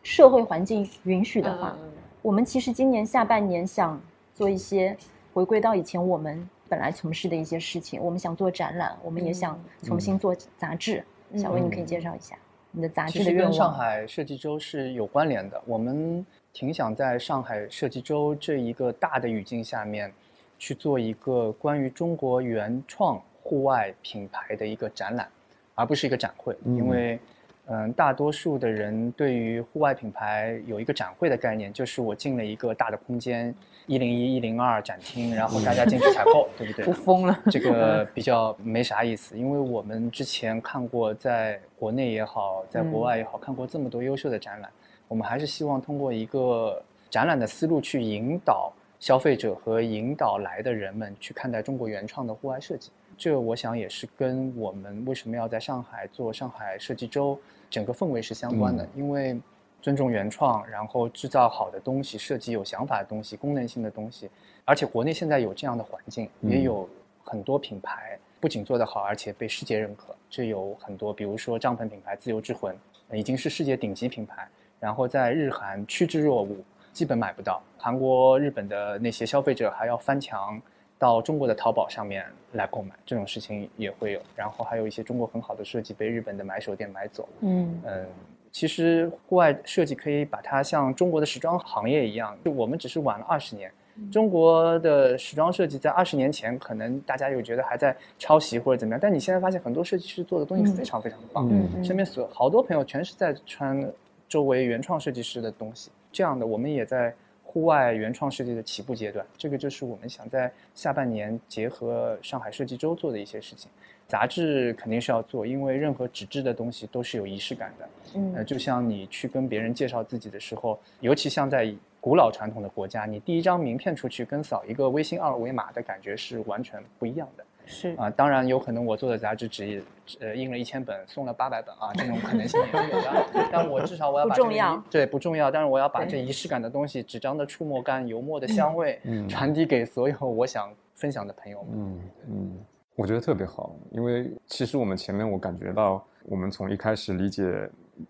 [0.02, 1.76] 社会环境允许的话，
[2.22, 4.00] 我们其实今年下半年想
[4.34, 4.96] 做一些
[5.32, 8.00] 回归到以前我们本来从事的一些事情。
[8.02, 11.04] 我们想做展览，我们也想重新做杂志。
[11.34, 12.36] 小薇，你可以介绍一下
[12.70, 13.50] 你的杂志的愿望。
[13.50, 15.60] 跟上海设计周是有关联的。
[15.66, 20.12] 我们挺想在上海设计周这一个大的语境下面，
[20.58, 25.28] 去做一个关于中国原创户外品牌的一个展览。
[25.76, 27.18] 而不是一个展会，因为，
[27.66, 33.54] 嗯，大多数的人对于户外品牌有一个展会的概念，就是我进了一个大的空间，
[33.86, 36.84] 一零一、一零二展厅，然后大家进去采购，对不对？
[36.86, 39.38] 不 疯了，这个比较没啥意思。
[39.38, 44.70] 因为我们之前看过，在国内也好，在国外也好，看过这么多优秀的展览，
[45.08, 52.90] 我们还是希望通过一个展览的思路去引导消费者和引导来的人们去看待中国原创的户外设计。
[53.18, 57.38] 这我想也是跟我们为什么要在上海做上海设计周
[57.70, 59.40] 整个氛围是相关的，因为
[59.80, 64.28] 尊重原创，然后制造好的东西，设计有想法的东西，功能性的东西，
[64.64, 66.88] 而且国内现在有这样的环境，也有
[67.24, 70.14] 很多品牌不仅做得好，而且被世界认可。
[70.28, 72.76] 这有很多，比如说帐篷品牌自由之魂，
[73.12, 74.46] 已经是世界顶级品牌，
[74.78, 76.62] 然后在日韩趋之若鹜，
[76.92, 77.62] 基本买不到。
[77.78, 80.60] 韩国、日本的那些消费者还要翻墙。
[80.98, 84.20] 到中国的淘宝上面来购买，这种事情也会有。
[84.34, 87.28] 然后还有一些中国很好的设计被日本的买手店买走。
[87.40, 88.06] 嗯嗯，
[88.50, 93.70] 其实户外设计可以把它像中国的时装行业一样，就我们只是晚了二十年。
[94.10, 101.48] 中国的时装设计在二十年前，可能大家又觉得还在抄袭或者怎么样，但你现在发现很多设计师做的东西非常非常的棒。
[101.50, 103.86] 嗯，身边所好多朋友全是在穿
[104.28, 107.14] 周围原创设计师的东西，这样的我们也在。
[107.56, 113.70] 户外原创设计的起步阶段，这个就是我们想在下半年结合上海设计周做的一些事情。
[114.06, 117.88] 杂志肯定是要做，因为任何纸质的东西都是有仪式感的。
[118.16, 127.44] 嗯，呃，就像你去跟别人介绍自己的时候，尤其像在古老传统的国家，你第一张名片出去跟扫一个微信二维码的感觉是完全不一样的。
[127.66, 129.82] 是啊，当然有可能我做的杂志只
[130.20, 133.26] 呃印了一千本，送了八百本啊，这种可能性也是有的。
[133.52, 141.70] 但我至少我要把重要对不重要，但是我要把这仪式感的东西，纸张的触摸感、油墨的香味，嗯传递给所有我想分享的朋友们。
[141.74, 142.00] 嗯
[142.30, 142.58] 嗯，
[142.94, 147.68] 我觉得特别好，因为其实我们前面我感觉到，我们从一开始理解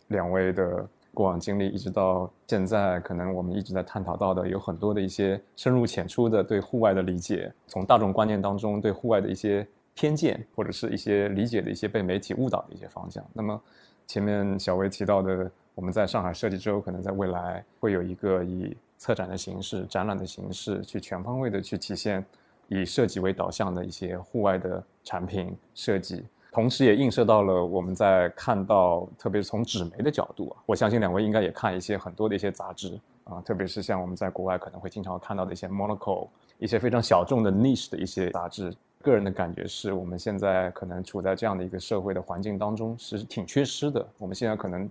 [0.08, 13.24] 两位的过往经历，一直到现在，可能我们一直在探讨到的有很多的一些深入浅出的对户外的理解，从大众观念当中对户外的一些偏见，或者是一些理解的一些被媒体误导的一些方向。
[13.32, 13.58] 那么
[14.06, 22.22] 前面小薇提到的，我们在上海设计周可能在未来会有一个以策展的形式、展览的形式，去全方位的去体现
[22.68, 26.22] 以设计为导向的一些户外的产品设计，
[26.56, 36.28] 同时也映射到了我们在看到，特别是从纸媒的角度啊，我相信两位应该也看一些很多的一些杂志啊，特别是像我们在国外可能会经常看到的一些 Monaco，
[36.58, 38.74] 一些非常小众的 niche 的一些杂志。
[39.02, 44.08] 个人的感觉是我们现在可能处在这样的一个社会的环境当中，是挺缺失的。
[44.16, 44.88] 我们现在可能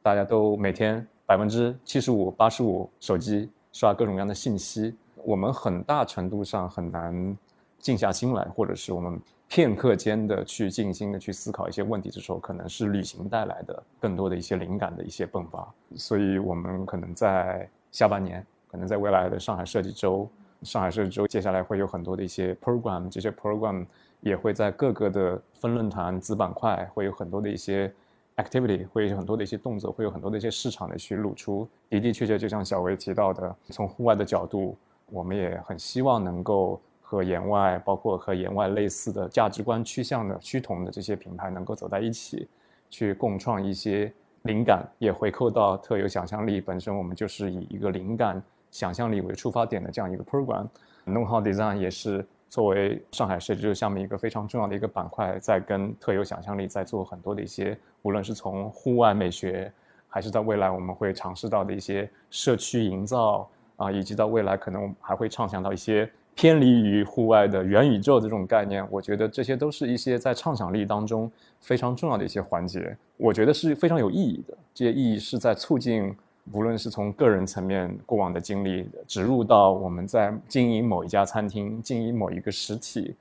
[0.00, 7.36] 大家都每天百分之七十五、八十五手机刷各种各样的信息，我们很大程度上很难
[7.78, 9.20] 静下心来，或者是我们
[9.54, 15.72] 片刻间的去静心的去思考一些问题的时候，可能是旅行带来的更多的一些灵感的一些迸发。
[15.94, 20.28] 所以，我们可能在下半年，可能在未来的上海设计周，
[20.62, 23.86] 上海设计周接下来会有很多的一些 program，这些 program
[24.22, 27.94] 也会在各个的分论坛子板块会有很多的一些
[28.34, 31.68] activity，会有很多的一些动作，会有很多的一些市场的去露出。
[31.90, 34.76] 的的确确，就像小维提到的，从户外的角度，
[35.12, 42.48] 我们也很希望能够和眼外，包括和眼外类似的价值观趋向的趋同的这些品牌能够走在一起，
[42.88, 44.10] 去共创一些
[44.42, 46.96] 灵感，也回扣到特有想象力本身。
[46.96, 50.66] 我们就是以一个灵感、想象力为出发点的这样一个 program。
[51.04, 59.70] 弄好 Design 也是作为上海设计周下面一个非常重要的一个板块，在跟特有想象力在做很多的一些，无论是从户外美学，
[60.08, 68.86] 还是在未来我们会尝试到的一些社区营造啊，以及到未来可能我们还会畅想到一些偏离于户外的元宇宙这种概念。
[68.90, 71.30] 我觉得这些都是一些在畅想力当中
[71.60, 74.56] 非常重要的一些环节，我觉得是非常有意义的。
[74.74, 76.14] 这些意义是在促进。
[76.52, 83.14] 无论是从个人层面过往的经历植入到我们在经营某一家餐厅、经营某一个实体，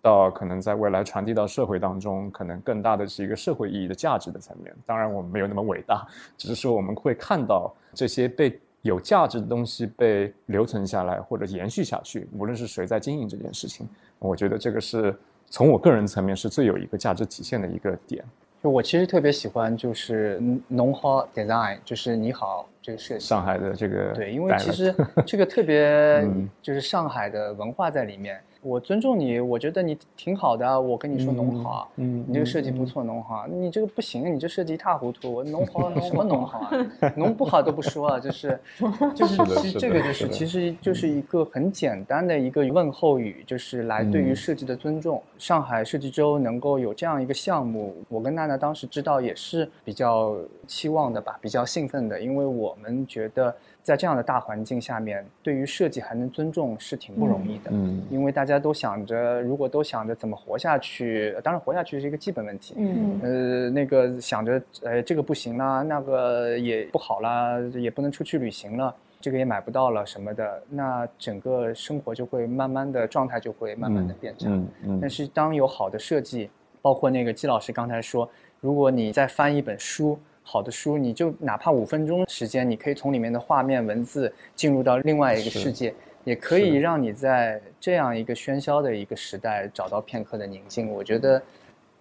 [0.00, 4.72] 到可能在未来传递到社会当中，可能更大的是一个社会意义的价值的层面。
[4.86, 6.06] 当然，我们没有那么伟大，
[6.36, 12.28] 只是说我们会看到这些被有价值的东西被留存下来或者延续下去。
[12.36, 15.16] 无论是谁在经营这件事情，我觉得这个是
[15.50, 18.24] 从我个人层面是最有一个价值体现的一个点。
[18.62, 23.24] 就我其实特别喜欢，就是农好 design，就是你好这个设计。
[23.24, 25.84] 上海的这个对，因为其实这个特别
[26.26, 28.40] 嗯就是上海的文化在里面。
[28.60, 38.58] 我尊重你，我觉得你挺好的啊，我跟你说农行啊，嗯你这个设计不错，农行啊，你这个不行，你这设计一塌糊涂， 我农行什么农行啊， 农不好都不说啊，就是
[39.14, 45.22] 就是其实这个就是其实就是一个很简单的一个问候语，就是来对于嗯设计的尊重。
[45.38, 50.36] 上海设计周能够有这样一个项目，我跟娜娜当时知道也是比较
[50.66, 53.54] 期望的吧，比较兴奋的，因为我们觉得
[53.88, 57.70] 在这样的大环境下面，对于设计还能尊重是挺不容易的。
[57.72, 62.74] 嗯因为大家都想着，如果都想着怎么活下去，当然活下去是一个基本问题。
[62.76, 74.50] 嗯呃，那个想着，呃，这个不行啦，那个也不好啦，也不能出去旅行了，这个也买不到了什么的，那整个生活就会慢慢的状态就会慢慢的变差。
[74.50, 76.50] 嗯嗯但是当有好的设计，
[76.82, 78.28] 包括那个季老师刚才说，
[78.60, 80.18] 如果你在翻一本书，
[80.50, 85.94] 好的书，你就哪怕五分钟时间，你可以从里面的画面、文字进入到另外一个世界，
[86.24, 90.90] 也可以让你在这样一个喧嚣的一个时代找到片刻的宁静。
[90.90, 91.42] 我觉得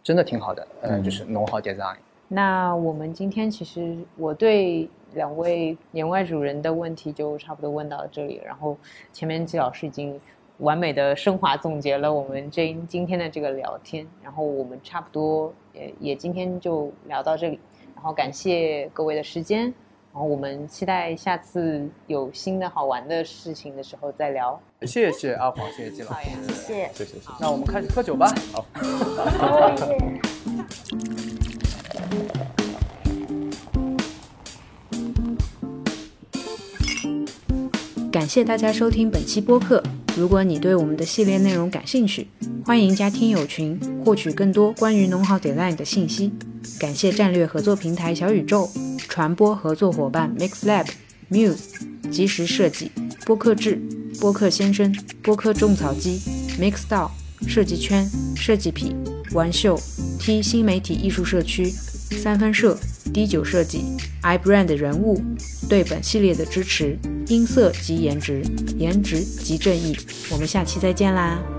[0.02, 1.98] 真的挺好的，呃，嗯就是农好 design。
[2.30, 8.78] 那我们今天其实我对两位年外主人的问题就差不多问到这里，然后
[9.12, 10.18] 前面季老师已经
[10.60, 17.60] 完美的升华总结了我们这今天的这个聊天，然后我们差不多也也今天就聊到这里，
[17.98, 19.64] 然后感谢各位的时间，
[20.14, 24.58] 然后我们期待下次有新的好玩的事情的时候再聊。
[24.84, 26.30] 谢谢阿黄，谢谢季老师。
[26.46, 26.90] 谢谢。
[26.94, 27.28] 谢谢谢谢。
[27.40, 28.32] 那我们开始喝酒吧。
[28.54, 28.64] 哦
[29.90, 30.22] 耶
[38.12, 39.84] 感谢大家收听本期播客。
[40.18, 42.26] 如果你对我们的系列内容感兴趣，
[42.66, 46.32] 欢迎加听友群，获取更多关于农好 Design 的信息。
[46.80, 48.68] 感谢战略合作平台小宇宙、
[49.08, 50.88] 传播合作伙伴 MixLab、
[51.30, 51.58] Muse、
[52.10, 52.92] 即时设计、
[53.28, 53.80] 播客制、
[54.20, 54.92] 播客先生、
[55.22, 56.20] 播客种草机、
[56.60, 57.12] MixDao、
[57.48, 58.96] 设计圈、设计痞、
[59.34, 59.80] 玩秀、
[60.20, 62.76] T 新媒体艺术社区、三分社、
[63.14, 63.84] D 九设计、
[64.24, 65.22] iBrand 人物
[65.70, 66.98] 对本系列的支持，
[67.30, 68.42] 音色即颜值，
[68.78, 69.98] 颜值即正义。
[70.32, 71.57] 我们下期再见啦！